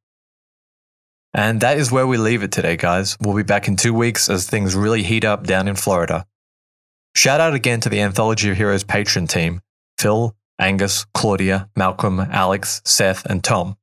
And 1.35 1.61
that 1.63 1.79
is 1.79 1.91
where 1.91 2.07
we 2.07 2.17
leave 2.17 2.45
it 2.45 2.53
today, 2.53 2.77
guys. 2.77 3.17
We'll 3.21 3.35
be 3.35 3.43
back 3.43 3.67
in 3.67 3.75
two 3.75 3.93
weeks 3.93 4.31
as 4.31 4.49
things 4.49 4.77
really 4.77 5.03
heat 5.03 5.25
up 5.25 5.45
down 5.45 5.67
in 5.67 5.75
Florida. 5.75 6.27
Shout 7.17 7.41
out 7.41 7.55
again 7.55 7.81
to 7.81 7.89
the 7.89 8.01
Anthology 8.01 8.51
of 8.51 8.57
Heroes 8.57 8.85
patron 8.85 9.27
team 9.27 9.61
Phil, 9.99 10.37
Angus, 10.59 11.07
Claudia, 11.13 11.69
Malcolm, 11.77 12.21
Alex, 12.21 12.81
Seth, 12.85 13.25
and 13.27 13.43
Tom. 13.43 13.77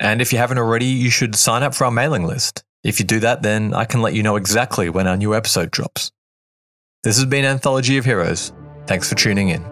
And 0.00 0.20
if 0.20 0.32
you 0.32 0.38
haven't 0.38 0.58
already, 0.58 0.86
you 0.86 1.10
should 1.10 1.34
sign 1.36 1.62
up 1.62 1.74
for 1.74 1.84
our 1.84 1.90
mailing 1.90 2.24
list. 2.24 2.64
If 2.82 2.98
you 2.98 3.06
do 3.06 3.20
that, 3.20 3.42
then 3.42 3.74
I 3.74 3.84
can 3.84 4.02
let 4.02 4.14
you 4.14 4.22
know 4.22 4.36
exactly 4.36 4.88
when 4.88 5.06
our 5.06 5.16
new 5.16 5.34
episode 5.34 5.70
drops. 5.70 6.10
This 7.04 7.16
has 7.16 7.26
been 7.26 7.44
Anthology 7.44 7.98
of 7.98 8.04
Heroes. 8.04 8.52
Thanks 8.86 9.08
for 9.08 9.14
tuning 9.14 9.50
in. 9.50 9.71